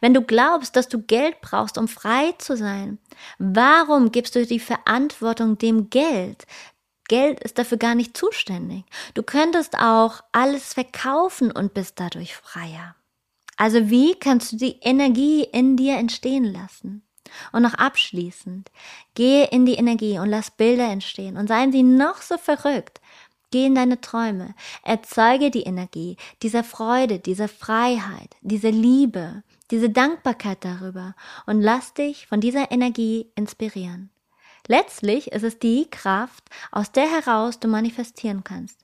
Wenn 0.00 0.14
du 0.14 0.22
glaubst, 0.22 0.76
dass 0.76 0.88
du 0.88 1.02
Geld 1.02 1.40
brauchst, 1.40 1.78
um 1.78 1.88
frei 1.88 2.32
zu 2.38 2.56
sein, 2.56 2.98
warum 3.38 4.12
gibst 4.12 4.34
du 4.34 4.46
die 4.46 4.60
Verantwortung 4.60 5.58
dem 5.58 5.90
Geld? 5.90 6.46
Geld 7.08 7.40
ist 7.40 7.58
dafür 7.58 7.78
gar 7.78 7.94
nicht 7.94 8.16
zuständig. 8.16 8.84
Du 9.14 9.22
könntest 9.22 9.78
auch 9.78 10.22
alles 10.32 10.74
verkaufen 10.74 11.50
und 11.52 11.74
bist 11.74 12.00
dadurch 12.00 12.34
freier. 12.34 12.96
Also 13.56 13.88
wie 13.90 14.14
kannst 14.14 14.52
du 14.52 14.56
die 14.56 14.78
Energie 14.82 15.44
in 15.44 15.76
dir 15.76 15.96
entstehen 15.96 16.44
lassen? 16.44 17.02
Und 17.52 17.62
noch 17.62 17.74
abschließend, 17.74 18.70
gehe 19.14 19.46
in 19.46 19.66
die 19.66 19.74
Energie 19.74 20.18
und 20.18 20.28
lass 20.28 20.50
Bilder 20.50 20.88
entstehen 20.88 21.36
und 21.36 21.48
seien 21.48 21.72
sie 21.72 21.82
noch 21.82 22.22
so 22.22 22.38
verrückt. 22.38 23.00
Geh 23.50 23.66
in 23.66 23.74
deine 23.74 24.00
Träume, 24.00 24.54
erzeuge 24.82 25.50
die 25.50 25.62
Energie 25.62 26.16
dieser 26.42 26.64
Freude, 26.64 27.18
dieser 27.18 27.48
Freiheit, 27.48 28.36
diese 28.42 28.70
Liebe, 28.70 29.42
diese 29.70 29.90
Dankbarkeit 29.90 30.64
darüber 30.64 31.14
und 31.46 31.60
lass 31.60 31.94
dich 31.94 32.26
von 32.26 32.40
dieser 32.40 32.70
Energie 32.70 33.30
inspirieren. 33.34 34.10
Letztlich 34.66 35.32
ist 35.32 35.44
es 35.44 35.58
die 35.58 35.88
Kraft, 35.90 36.44
aus 36.72 36.90
der 36.92 37.10
heraus 37.10 37.60
du 37.60 37.68
manifestieren 37.68 38.42
kannst. 38.42 38.80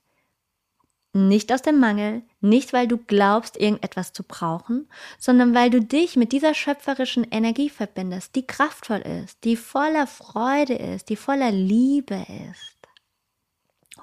Nicht 1.15 1.53
aus 1.53 1.61
dem 1.61 1.79
Mangel, 1.79 2.23
nicht 2.41 2.73
weil 2.73 2.87
du 2.87 2.97
glaubst, 2.97 3.57
irgendetwas 3.57 4.13
zu 4.13 4.23
brauchen, 4.23 4.89
sondern 5.19 5.53
weil 5.53 5.69
du 5.69 5.79
dich 5.79 6.15
mit 6.15 6.31
dieser 6.31 6.55
schöpferischen 6.55 7.23
Energie 7.29 7.69
verbindest, 7.69 8.35
die 8.35 8.47
kraftvoll 8.47 9.01
ist, 9.01 9.43
die 9.43 9.55
voller 9.55 10.07
Freude 10.07 10.73
ist, 10.73 11.09
die 11.09 11.15
voller 11.15 11.51
Liebe 11.51 12.25
ist. 12.49 12.77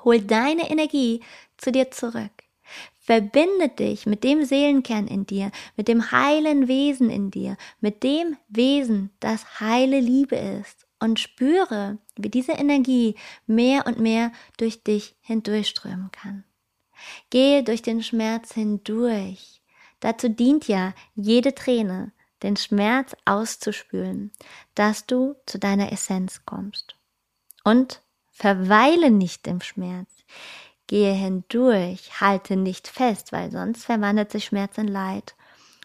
Hol 0.04 0.20
deine 0.20 0.70
Energie 0.70 1.20
zu 1.56 1.72
dir 1.72 1.90
zurück. 1.90 2.30
Verbinde 3.10 3.68
dich 3.68 4.06
mit 4.06 4.22
dem 4.22 4.44
Seelenkern 4.44 5.08
in 5.08 5.26
dir, 5.26 5.50
mit 5.76 5.88
dem 5.88 6.12
heilen 6.12 6.68
Wesen 6.68 7.10
in 7.10 7.32
dir, 7.32 7.56
mit 7.80 8.04
dem 8.04 8.36
Wesen, 8.48 9.10
das 9.18 9.58
heile 9.58 9.98
Liebe 9.98 10.36
ist 10.36 10.86
und 11.00 11.18
spüre, 11.18 11.98
wie 12.14 12.28
diese 12.28 12.52
Energie 12.52 13.16
mehr 13.48 13.88
und 13.88 13.98
mehr 13.98 14.30
durch 14.58 14.84
dich 14.84 15.16
hindurchströmen 15.22 16.12
kann. 16.12 16.44
Gehe 17.30 17.64
durch 17.64 17.82
den 17.82 18.04
Schmerz 18.04 18.54
hindurch. 18.54 19.60
Dazu 19.98 20.28
dient 20.28 20.68
ja 20.68 20.94
jede 21.16 21.52
Träne, 21.52 22.12
den 22.44 22.56
Schmerz 22.56 23.16
auszuspülen, 23.24 24.30
dass 24.76 25.04
du 25.06 25.34
zu 25.46 25.58
deiner 25.58 25.90
Essenz 25.90 26.42
kommst. 26.46 26.94
Und 27.64 28.02
verweile 28.30 29.10
nicht 29.10 29.48
im 29.48 29.60
Schmerz. 29.60 30.08
Gehe 30.90 31.12
hindurch, 31.12 32.20
halte 32.20 32.56
nicht 32.56 32.88
fest, 32.88 33.30
weil 33.30 33.52
sonst 33.52 33.84
verwandelt 33.84 34.32
sich 34.32 34.46
Schmerz 34.46 34.76
in 34.76 34.88
Leid. 34.88 35.36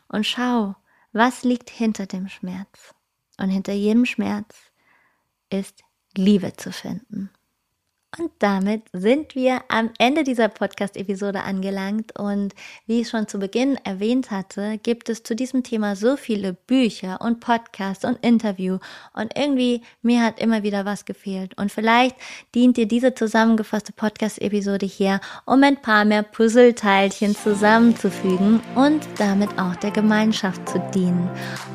Und 0.07 0.25
schau, 0.25 0.75
was 1.13 1.43
liegt 1.43 1.69
hinter 1.69 2.07
dem 2.07 2.27
Schmerz. 2.27 2.95
Und 3.37 3.49
hinter 3.49 3.73
jedem 3.73 4.07
Schmerz 4.07 4.55
ist 5.51 5.83
Liebe 6.15 6.53
zu 6.53 6.71
finden. 6.71 7.29
Und 8.17 8.31
damit 8.39 8.83
sind 8.93 9.35
wir 9.35 9.61
am 9.67 9.89
Ende 9.97 10.23
dieser 10.23 10.47
Podcast-Episode 10.47 11.43
angelangt. 11.43 12.17
Und 12.17 12.53
wie 12.87 13.01
ich 13.01 13.09
schon 13.09 13.27
zu 13.27 13.39
Beginn 13.39 13.77
erwähnt 13.83 14.31
hatte, 14.31 14.77
gibt 14.77 15.09
es 15.09 15.23
zu 15.23 15.35
diesem 15.35 15.63
Thema 15.63 15.97
so 15.97 16.15
viele 16.15 16.53
Bücher 16.53 17.19
und 17.19 17.41
Podcasts 17.41 18.05
und 18.05 18.23
Interview. 18.23 18.77
Und 19.13 19.37
irgendwie, 19.37 19.81
mir 20.01 20.23
hat 20.23 20.39
immer 20.39 20.63
wieder 20.63 20.85
was 20.85 21.03
gefehlt. 21.03 21.57
Und 21.57 21.73
vielleicht 21.73 22.15
dient 22.53 22.77
dir 22.77 22.87
diese 22.87 23.13
zusammengefasste 23.13 23.91
Podcast-Episode 23.91 24.85
hier, 24.85 25.19
um 25.45 25.61
ein 25.63 25.81
paar 25.81 26.05
mehr 26.05 26.23
Puzzleteilchen 26.23 27.35
zusammenzufügen 27.35 28.61
und 28.75 29.05
damit 29.17 29.59
auch 29.59 29.75
der 29.75 29.91
Gemeinschaft 29.91 30.69
zu 30.69 30.79
dienen. 30.93 31.29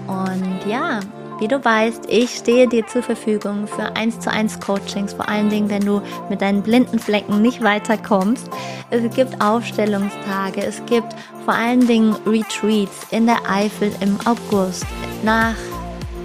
Und 0.07 0.61
ja, 0.67 1.01
wie 1.41 1.49
du 1.49 1.65
weißt, 1.65 2.05
ich 2.07 2.35
stehe 2.35 2.69
dir 2.69 2.87
zur 2.87 3.03
Verfügung 3.03 3.67
für 3.67 3.97
1 3.97 4.21
zu 4.21 4.31
1 4.31 4.61
Coachings, 4.61 5.15
vor 5.15 5.27
allen 5.27 5.49
Dingen, 5.49 5.71
wenn 5.71 5.87
du 5.87 6.03
mit 6.31 6.41
deinen 6.41 6.63
blinden 6.63 6.99
Flecken 6.99 7.43
nicht 7.43 7.63
weiterkommst. 7.63 8.49
Es 8.89 9.15
gibt 9.15 9.41
Aufstellungstage, 9.43 10.63
es 10.63 10.83
gibt 10.87 11.15
vor 11.45 11.55
allen 11.55 11.87
Dingen 11.87 12.17
Retreats 12.25 13.07
in 13.11 13.27
der 13.27 13.39
Eifel 13.49 13.93
im 14.01 14.17
August. 14.25 14.87
Nach 15.23 15.55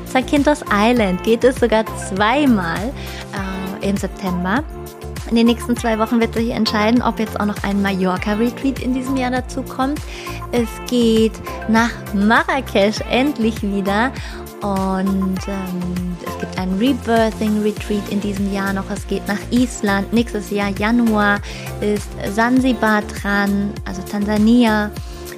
Zakynthos 0.05 0.63
Island 0.71 1.23
geht 1.23 1.43
es 1.43 1.57
sogar 1.57 1.83
zweimal 1.97 2.93
äh, 3.81 3.89
im 3.89 3.97
September. 3.97 4.63
In 5.29 5.35
den 5.35 5.47
nächsten 5.47 5.75
zwei 5.75 5.97
Wochen 5.97 6.21
wird 6.21 6.35
sich 6.35 6.51
entscheiden, 6.51 7.01
ob 7.01 7.19
jetzt 7.19 7.39
auch 7.39 7.45
noch 7.45 7.63
ein 7.63 7.81
Mallorca-Retreat 7.81 8.79
in 8.79 8.93
diesem 8.93 9.17
Jahr 9.17 9.31
dazu 9.31 9.63
kommt. 9.63 9.99
Es 10.51 10.69
geht 10.87 11.33
nach 11.67 11.89
Marrakesch 12.13 13.01
endlich 13.09 13.63
wieder 13.63 14.11
und 14.65 15.37
ähm, 15.47 16.17
es 16.25 16.39
gibt 16.39 16.57
ein 16.57 16.73
Rebirthing 16.79 17.61
Retreat 17.61 18.09
in 18.09 18.19
diesem 18.19 18.51
Jahr 18.51 18.73
noch. 18.73 18.89
Es 18.89 19.05
geht 19.05 19.27
nach 19.27 19.39
Island. 19.51 20.11
Nächstes 20.11 20.49
Jahr, 20.49 20.71
Januar, 20.71 21.39
ist 21.81 22.09
Zanzibar 22.33 23.03
dran, 23.03 23.71
also 23.85 24.01
Tansania. 24.01 24.89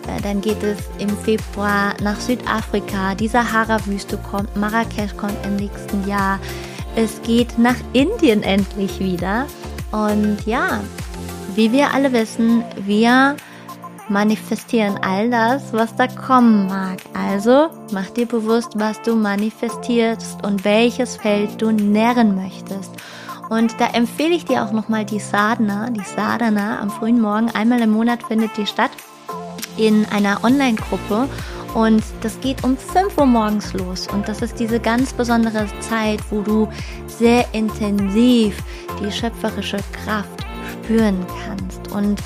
Äh, 0.07 0.21
dann 0.21 0.39
geht 0.39 0.63
es 0.63 0.77
im 0.99 1.09
Februar 1.09 1.93
nach 2.01 2.17
Südafrika. 2.21 3.15
Die 3.15 3.27
Sahara-Wüste 3.27 4.17
kommt. 4.17 4.55
Marrakesch 4.55 5.17
kommt 5.17 5.45
im 5.45 5.57
nächsten 5.57 6.07
Jahr. 6.07 6.39
Es 6.95 7.21
geht 7.21 7.59
nach 7.59 7.75
Indien 7.91 8.43
endlich 8.43 8.97
wieder. 9.01 9.45
Und 9.91 10.37
ja, 10.45 10.79
wie 11.55 11.73
wir 11.73 11.93
alle 11.93 12.13
wissen, 12.13 12.63
wir 12.85 13.35
manifestieren 14.09 14.97
all 15.01 15.29
das, 15.29 15.73
was 15.73 15.95
da 15.95 16.07
kommen 16.07 16.67
mag. 16.67 16.99
Also 17.13 17.69
mach 17.91 18.09
dir 18.09 18.25
bewusst, 18.25 18.73
was 18.75 19.01
du 19.01 19.15
manifestierst 19.15 20.43
und 20.45 20.63
welches 20.65 21.17
Feld 21.17 21.61
du 21.61 21.71
nähren 21.71 22.35
möchtest. 22.35 22.91
Und 23.49 23.79
da 23.79 23.87
empfehle 23.87 24.35
ich 24.35 24.45
dir 24.45 24.63
auch 24.63 24.71
nochmal 24.71 25.05
die 25.05 25.19
Sadhana, 25.19 25.89
die 25.89 26.03
Sadhana 26.03 26.79
am 26.79 26.89
frühen 26.89 27.21
Morgen. 27.21 27.49
Einmal 27.51 27.81
im 27.81 27.91
Monat 27.91 28.23
findet 28.23 28.57
die 28.57 28.65
statt 28.65 28.91
in 29.77 30.05
einer 30.11 30.43
Online-Gruppe. 30.43 31.29
Und 31.73 32.03
das 32.21 32.39
geht 32.41 32.63
um 32.63 32.75
5 32.75 33.17
Uhr 33.17 33.25
morgens 33.25 33.73
los. 33.73 34.07
Und 34.07 34.27
das 34.27 34.41
ist 34.41 34.59
diese 34.59 34.79
ganz 34.79 35.13
besondere 35.13 35.67
Zeit, 35.79 36.19
wo 36.29 36.41
du 36.41 36.67
sehr 37.05 37.45
intensiv 37.53 38.57
die 38.99 39.11
schöpferische 39.11 39.77
Kraft 40.03 40.45
spüren 40.71 41.25
kannst. 41.45 41.91
Und 41.91 42.21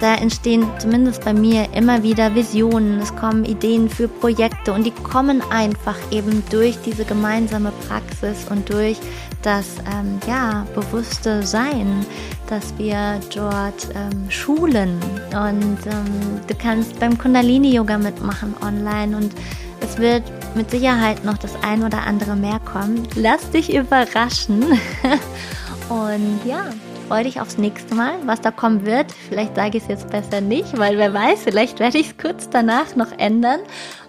da 0.00 0.14
entstehen 0.14 0.66
zumindest 0.78 1.24
bei 1.24 1.32
mir 1.32 1.72
immer 1.74 2.02
wieder 2.02 2.34
Visionen, 2.34 3.00
es 3.00 3.14
kommen 3.14 3.44
Ideen 3.44 3.88
für 3.88 4.08
Projekte 4.08 4.72
und 4.72 4.84
die 4.84 4.90
kommen 4.90 5.42
einfach 5.50 5.96
eben 6.10 6.42
durch 6.50 6.78
diese 6.84 7.04
gemeinsame 7.04 7.72
Praxis 7.86 8.46
und 8.50 8.68
durch 8.72 8.98
das 9.42 9.66
ähm, 9.92 10.18
ja, 10.26 10.66
bewusste 10.74 11.42
Sein, 11.42 12.04
dass 12.48 12.76
wir 12.78 13.20
dort 13.34 13.88
ähm, 13.94 14.30
schulen. 14.30 14.98
Und 15.32 15.78
ähm, 15.86 16.40
du 16.46 16.54
kannst 16.54 16.98
beim 16.98 17.16
Kundalini-Yoga 17.16 17.98
mitmachen 17.98 18.54
online 18.62 19.16
und 19.16 19.32
es 19.80 19.98
wird 19.98 20.22
mit 20.54 20.70
Sicherheit 20.70 21.24
noch 21.24 21.38
das 21.38 21.52
ein 21.62 21.82
oder 21.82 22.06
andere 22.06 22.36
mehr 22.36 22.60
kommen. 22.60 23.06
Lass 23.14 23.50
dich 23.50 23.74
überraschen. 23.74 24.62
und 25.88 26.40
ja, 26.44 26.64
freue 27.10 27.24
dich 27.24 27.40
aufs 27.40 27.58
nächste 27.58 27.96
Mal, 27.96 28.12
was 28.24 28.40
da 28.40 28.52
kommen 28.52 28.86
wird. 28.86 29.10
Vielleicht 29.10 29.56
sage 29.56 29.78
ich 29.78 29.82
es 29.82 29.88
jetzt 29.88 30.10
besser 30.10 30.40
nicht, 30.40 30.78
weil 30.78 30.96
wer 30.96 31.12
weiß, 31.12 31.42
vielleicht 31.42 31.80
werde 31.80 31.98
ich 31.98 32.10
es 32.10 32.16
kurz 32.16 32.48
danach 32.48 32.94
noch 32.94 33.10
ändern. 33.18 33.58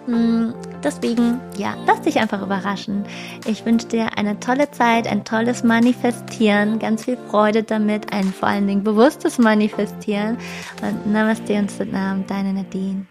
Hm, 0.05 0.53
deswegen, 0.83 1.39
ja, 1.57 1.73
lass 1.87 2.01
dich 2.01 2.19
einfach 2.19 2.43
überraschen. 2.43 3.03
Ich 3.47 3.65
wünsche 3.65 3.87
dir 3.87 4.19
eine 4.19 4.39
tolle 4.39 4.69
Zeit, 4.69 5.07
ein 5.07 5.25
tolles 5.25 5.63
Manifestieren, 5.63 6.77
ganz 6.77 7.05
viel 7.05 7.17
Freude 7.31 7.63
damit, 7.63 8.13
ein 8.13 8.25
vor 8.25 8.49
allen 8.49 8.67
Dingen 8.67 8.83
bewusstes 8.83 9.39
Manifestieren. 9.39 10.37
Und 10.83 11.11
Namaste 11.11 11.57
und 11.57 11.71
Salam, 11.71 12.27
deine 12.27 12.53
Nadine. 12.53 13.07